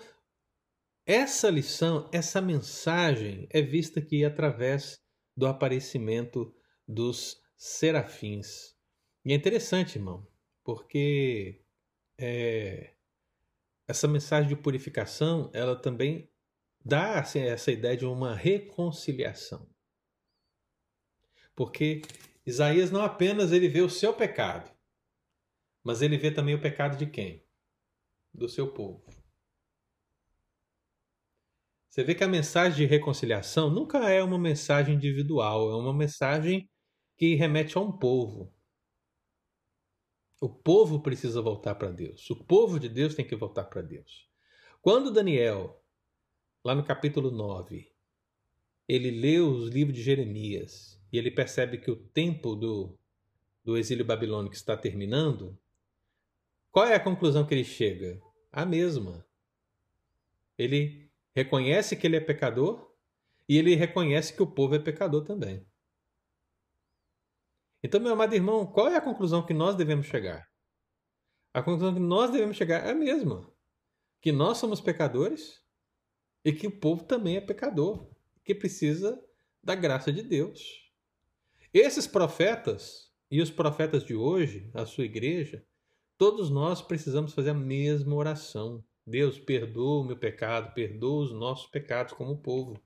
[1.06, 5.00] essa lição, essa mensagem é vista aqui através
[5.36, 6.54] do aparecimento
[6.86, 8.76] dos serafins.
[9.24, 10.26] E é interessante, irmão,
[10.64, 11.64] porque
[12.18, 12.94] é,
[13.86, 16.28] essa mensagem de purificação, ela também
[16.84, 19.68] dá assim, essa ideia de uma reconciliação.
[21.54, 22.02] Porque
[22.44, 24.70] Isaías não apenas ele vê o seu pecado,
[25.84, 27.44] mas ele vê também o pecado de quem?
[28.32, 29.21] Do seu povo.
[31.92, 36.66] Você vê que a mensagem de reconciliação nunca é uma mensagem individual, é uma mensagem
[37.18, 38.50] que remete a um povo.
[40.40, 42.30] O povo precisa voltar para Deus.
[42.30, 44.26] O povo de Deus tem que voltar para Deus.
[44.80, 45.84] Quando Daniel,
[46.64, 47.92] lá no capítulo 9,
[48.88, 52.98] ele lê os livros de Jeremias e ele percebe que o tempo do,
[53.62, 55.58] do exílio babilônico está terminando,
[56.70, 58.18] qual é a conclusão que ele chega?
[58.50, 59.26] A mesma.
[60.56, 61.01] Ele
[61.34, 62.92] reconhece que ele é pecador
[63.48, 65.66] e ele reconhece que o povo é pecador também.
[67.82, 70.48] Então, meu amado irmão, qual é a conclusão que nós devemos chegar?
[71.52, 73.52] A conclusão que nós devemos chegar é a mesma:
[74.20, 75.60] que nós somos pecadores
[76.44, 78.08] e que o povo também é pecador,
[78.44, 79.22] que precisa
[79.62, 80.90] da graça de Deus.
[81.74, 85.64] Esses profetas e os profetas de hoje, a sua igreja,
[86.18, 88.84] todos nós precisamos fazer a mesma oração.
[89.06, 92.82] Deus, perdoa o meu pecado, perdoa os nossos pecados como povo.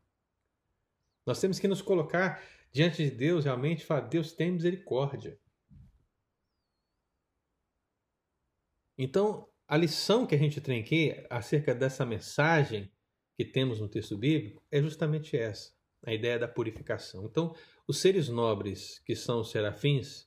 [1.26, 2.42] Nós temos que nos colocar
[2.72, 5.38] diante de Deus realmente e falar: Deus tem misericórdia.
[8.98, 12.90] Então, a lição que a gente tem aqui acerca dessa mensagem
[13.36, 15.72] que temos no texto bíblico é justamente essa,
[16.04, 17.26] a ideia da purificação.
[17.26, 17.54] Então,
[17.86, 20.26] os seres nobres, que são os serafins,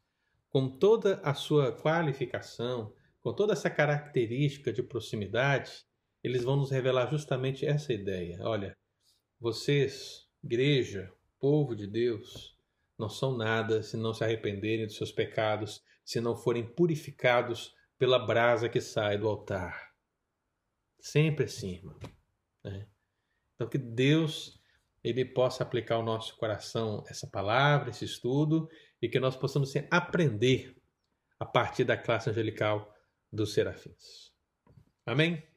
[0.49, 5.85] com toda a sua qualificação, com toda essa característica de proximidade,
[6.23, 8.39] eles vão nos revelar justamente essa ideia.
[8.41, 8.77] Olha,
[9.39, 12.57] vocês, igreja, povo de Deus,
[12.97, 18.19] não são nada se não se arrependerem dos seus pecados, se não forem purificados pela
[18.19, 19.93] brasa que sai do altar.
[20.99, 21.99] Sempre assim, irmão.
[22.63, 22.87] Né?
[23.55, 24.59] Então, que Deus
[25.03, 28.69] ele possa aplicar ao nosso coração essa palavra, esse estudo,
[29.01, 30.75] e que nós possamos assim, aprender
[31.39, 32.93] a partir da classe angelical
[33.31, 34.33] dos serafins.
[35.05, 35.48] Amém?